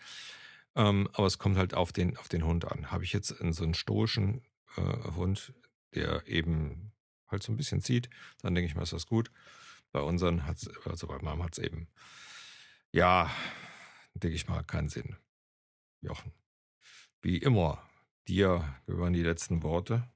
Ähm, 0.75 1.09
aber 1.13 1.27
es 1.27 1.37
kommt 1.37 1.57
halt 1.57 1.73
auf 1.73 1.91
den, 1.91 2.17
auf 2.17 2.29
den 2.29 2.45
Hund 2.45 2.65
an. 2.71 2.91
Habe 2.91 3.03
ich 3.03 3.13
jetzt 3.13 3.31
in 3.31 3.53
so 3.53 3.63
einen 3.63 3.73
stoischen 3.73 4.41
äh, 4.75 4.81
Hund, 5.15 5.53
der 5.93 6.27
eben 6.27 6.91
halt 7.27 7.43
so 7.43 7.51
ein 7.51 7.57
bisschen 7.57 7.81
zieht, 7.81 8.09
dann 8.41 8.55
denke 8.55 8.67
ich 8.67 8.75
mal, 8.75 8.83
ist 8.83 8.93
das 8.93 9.07
gut. 9.07 9.31
Bei 9.91 10.01
unseren 10.01 10.45
hat 10.45 10.57
es, 10.57 10.69
also 10.85 11.07
bei 11.07 11.19
meinem 11.21 11.43
hat 11.43 11.57
es 11.57 11.63
eben, 11.63 11.87
ja, 12.91 13.29
denke 14.13 14.35
ich 14.35 14.47
mal, 14.47 14.63
keinen 14.63 14.89
Sinn. 14.89 15.17
Jochen. 16.01 16.33
Wie 17.21 17.37
immer, 17.37 17.81
dir 18.27 18.75
gehören 18.85 19.13
die 19.13 19.23
letzten 19.23 19.63
Worte. 19.63 20.09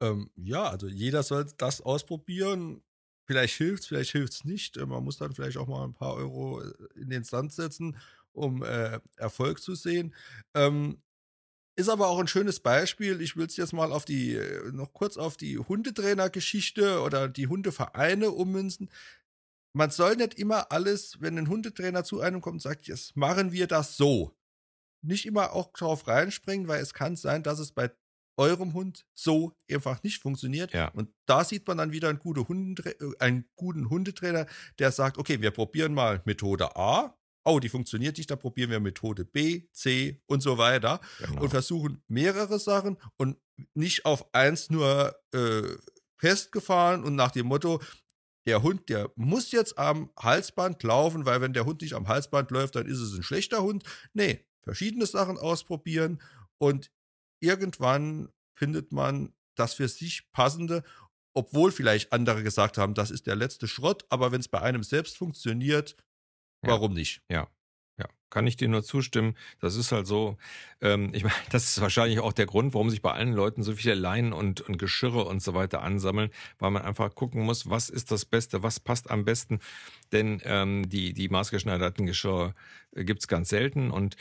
Ähm, 0.00 0.30
ja, 0.36 0.68
also 0.68 0.88
jeder 0.88 1.22
soll 1.22 1.46
das 1.56 1.80
ausprobieren. 1.80 2.82
Vielleicht 3.26 3.56
hilft's, 3.56 3.86
vielleicht 3.86 4.12
hilft's 4.12 4.44
nicht. 4.44 4.76
Äh, 4.76 4.86
Man 4.86 5.04
muss 5.04 5.18
dann 5.18 5.34
vielleicht 5.34 5.56
auch 5.56 5.68
mal 5.68 5.84
ein 5.84 5.94
paar 5.94 6.14
Euro 6.14 6.62
äh, 6.62 6.72
in 6.96 7.10
den 7.10 7.24
Sand 7.24 7.52
setzen, 7.52 7.96
um 8.32 8.62
äh, 8.62 9.00
Erfolg 9.16 9.60
zu 9.60 9.74
sehen. 9.74 10.14
Ähm, 10.54 11.02
ist 11.76 11.88
aber 11.88 12.08
auch 12.08 12.18
ein 12.18 12.28
schönes 12.28 12.60
Beispiel. 12.60 13.20
Ich 13.20 13.36
will 13.36 13.46
es 13.46 13.56
jetzt 13.56 13.72
mal 13.72 13.92
auf 13.92 14.04
die, 14.04 14.34
äh, 14.34 14.72
noch 14.72 14.92
kurz 14.92 15.16
auf 15.16 15.36
die 15.36 15.58
Hundetrainer-Geschichte 15.58 17.00
oder 17.00 17.28
die 17.28 17.46
Hundevereine 17.46 18.30
ummünzen. 18.30 18.90
Man 19.72 19.90
soll 19.90 20.16
nicht 20.16 20.34
immer 20.34 20.72
alles, 20.72 21.20
wenn 21.20 21.38
ein 21.38 21.48
Hundetrainer 21.48 22.04
zu 22.04 22.20
einem 22.20 22.40
kommt 22.40 22.54
und 22.56 22.62
sagt, 22.62 22.88
jetzt 22.88 23.16
machen 23.16 23.52
wir 23.52 23.66
das 23.66 23.96
so. 23.96 24.36
Nicht 25.02 25.26
immer 25.26 25.52
auch 25.52 25.72
drauf 25.72 26.08
reinspringen, 26.08 26.68
weil 26.68 26.82
es 26.82 26.94
kann 26.94 27.16
sein, 27.16 27.42
dass 27.42 27.58
es 27.58 27.72
bei 27.72 27.90
eurem 28.36 28.72
Hund 28.72 29.04
so 29.14 29.56
einfach 29.70 30.02
nicht 30.02 30.22
funktioniert. 30.22 30.72
Ja. 30.72 30.88
Und 30.88 31.10
da 31.26 31.44
sieht 31.44 31.66
man 31.66 31.78
dann 31.78 31.92
wieder 31.92 32.08
einen, 32.08 32.18
gute 32.18 32.48
Hundetra 32.48 32.90
äh, 32.90 33.12
einen 33.18 33.44
guten 33.56 33.90
Hundetrainer, 33.90 34.46
der 34.78 34.92
sagt, 34.92 35.18
okay, 35.18 35.40
wir 35.40 35.50
probieren 35.50 35.94
mal 35.94 36.22
Methode 36.24 36.76
A. 36.76 37.16
oh, 37.44 37.58
die 37.58 37.68
funktioniert 37.68 38.18
nicht, 38.18 38.30
dann 38.30 38.38
probieren 38.38 38.70
wir 38.70 38.80
Methode 38.80 39.24
B, 39.24 39.68
C 39.72 40.22
und 40.26 40.42
so 40.42 40.58
weiter 40.58 41.00
genau. 41.18 41.42
und 41.42 41.50
versuchen 41.50 42.02
mehrere 42.08 42.58
Sachen 42.58 42.96
und 43.16 43.36
nicht 43.74 44.04
auf 44.04 44.32
eins 44.34 44.70
nur 44.70 45.14
äh, 45.32 45.62
festgefahren 46.16 47.02
und 47.04 47.14
nach 47.14 47.30
dem 47.30 47.46
Motto, 47.46 47.80
der 48.46 48.62
Hund, 48.62 48.88
der 48.88 49.10
muss 49.16 49.52
jetzt 49.52 49.78
am 49.78 50.10
Halsband 50.18 50.82
laufen, 50.82 51.26
weil 51.26 51.40
wenn 51.40 51.52
der 51.52 51.66
Hund 51.66 51.82
nicht 51.82 51.94
am 51.94 52.08
Halsband 52.08 52.50
läuft, 52.50 52.74
dann 52.74 52.86
ist 52.86 52.98
es 52.98 53.14
ein 53.14 53.22
schlechter 53.22 53.62
Hund. 53.62 53.84
Nee, 54.14 54.46
verschiedene 54.62 55.06
Sachen 55.06 55.38
ausprobieren 55.38 56.20
und 56.58 56.90
irgendwann 57.40 58.30
findet 58.54 58.92
man 58.92 59.34
das 59.54 59.74
für 59.74 59.88
sich 59.88 60.30
passende, 60.32 60.82
obwohl 61.34 61.72
vielleicht 61.72 62.12
andere 62.12 62.42
gesagt 62.42 62.78
haben, 62.78 62.94
das 62.94 63.10
ist 63.10 63.26
der 63.26 63.36
letzte 63.36 63.68
Schrott, 63.68 64.04
aber 64.08 64.32
wenn 64.32 64.40
es 64.40 64.48
bei 64.48 64.60
einem 64.60 64.82
selbst 64.82 65.16
funktioniert, 65.16 65.96
warum 66.62 66.92
ja. 66.92 66.98
nicht? 66.98 67.22
Ja. 67.30 67.48
Ja, 67.98 68.06
kann 68.30 68.46
ich 68.46 68.56
dir 68.56 68.68
nur 68.68 68.82
zustimmen. 68.82 69.36
Das 69.58 69.76
ist 69.76 69.92
halt 69.92 70.06
so. 70.06 70.38
Ähm, 70.80 71.10
ich 71.12 71.22
meine, 71.24 71.34
das 71.50 71.64
ist 71.64 71.80
wahrscheinlich 71.82 72.20
auch 72.20 72.32
der 72.32 72.46
Grund, 72.46 72.72
warum 72.72 72.88
sich 72.88 73.02
bei 73.02 73.12
allen 73.12 73.34
Leuten 73.34 73.62
so 73.62 73.74
viele 73.74 73.94
Leinen 73.94 74.32
und, 74.32 74.62
und 74.62 74.78
Geschirre 74.78 75.24
und 75.24 75.42
so 75.42 75.52
weiter 75.52 75.82
ansammeln, 75.82 76.30
weil 76.58 76.70
man 76.70 76.82
einfach 76.82 77.14
gucken 77.14 77.42
muss, 77.42 77.68
was 77.68 77.90
ist 77.90 78.10
das 78.10 78.24
Beste, 78.24 78.62
was 78.62 78.80
passt 78.80 79.10
am 79.10 79.26
besten. 79.26 79.60
Denn 80.12 80.40
ähm, 80.44 80.88
die, 80.88 81.12
die 81.12 81.28
maßgeschneiderten 81.28 82.06
Geschirre 82.06 82.54
äh, 82.92 83.04
gibt's 83.04 83.28
ganz 83.28 83.50
selten 83.50 83.90
und 83.90 84.16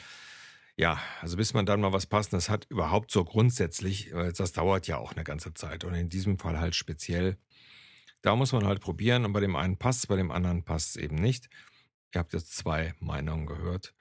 ja, 0.80 0.98
also 1.20 1.36
bis 1.36 1.54
man 1.54 1.66
dann 1.66 1.82
mal 1.82 1.92
was 1.92 2.06
Passendes 2.06 2.50
hat, 2.50 2.66
überhaupt 2.70 3.12
so 3.12 3.26
grundsätzlich, 3.26 4.14
äh, 4.14 4.32
das 4.32 4.54
dauert 4.54 4.88
ja 4.88 4.98
auch 4.98 5.12
eine 5.12 5.26
ganze 5.26 5.54
Zeit. 5.54 5.84
Und 5.84 5.94
in 5.94 6.08
diesem 6.08 6.40
Fall 6.40 6.58
halt 6.58 6.74
speziell. 6.74 7.38
Da 8.22 8.38
muss 8.38 8.54
man 8.54 8.66
halt 8.66 8.80
probieren 8.80 9.26
und 9.26 9.34
bei 9.34 9.42
dem 9.42 9.58
einen 9.58 9.76
passt 9.76 10.08
bei 10.08 10.16
dem 10.16 10.32
anderen 10.32 10.64
passt 10.64 10.92
es 10.92 10.96
eben 10.96 11.16
nicht. 11.16 11.50
Ihr 12.14 12.20
habt 12.20 12.32
jetzt 12.32 12.56
zwei 12.56 12.94
Meinungen 13.00 13.46
gehört. 13.46 13.94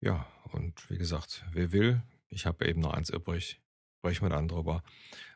Ja, 0.00 0.26
und 0.52 0.90
wie 0.90 0.98
gesagt, 0.98 1.46
wer 1.52 1.72
will, 1.72 2.02
ich 2.28 2.44
habe 2.44 2.66
eben 2.66 2.82
noch 2.82 2.92
eins 2.92 3.08
übrig. 3.08 3.62
Sprechen 4.00 4.26
wir 4.26 4.30
dann 4.30 4.48
drüber. 4.48 4.82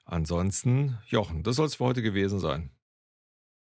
Ansonsten, 0.05 0.99
Jochen, 1.07 1.43
das 1.43 1.57
soll 1.57 1.67
es 1.67 1.77
für 1.77 1.85
heute 1.85 2.03
gewesen 2.03 2.39
sein. 2.39 2.71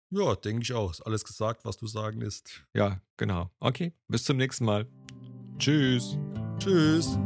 Ja, 0.10 0.36
denke 0.36 0.63
ich 0.63 0.73
auch. 0.73 0.89
Ist 0.89 1.02
alles 1.02 1.23
gesagt, 1.23 1.63
was 1.63 1.78
du 1.78 1.86
sagen 1.86 2.21
ist. 2.21 2.65
Ja, 2.73 3.02
genau. 3.17 3.52
Okay, 3.60 3.93
bis 4.08 4.23
zum 4.23 4.38
nächsten 4.38 4.65
Mal. 4.65 4.88
Tschüss. 5.60 6.17
Tschüss. 6.63 7.17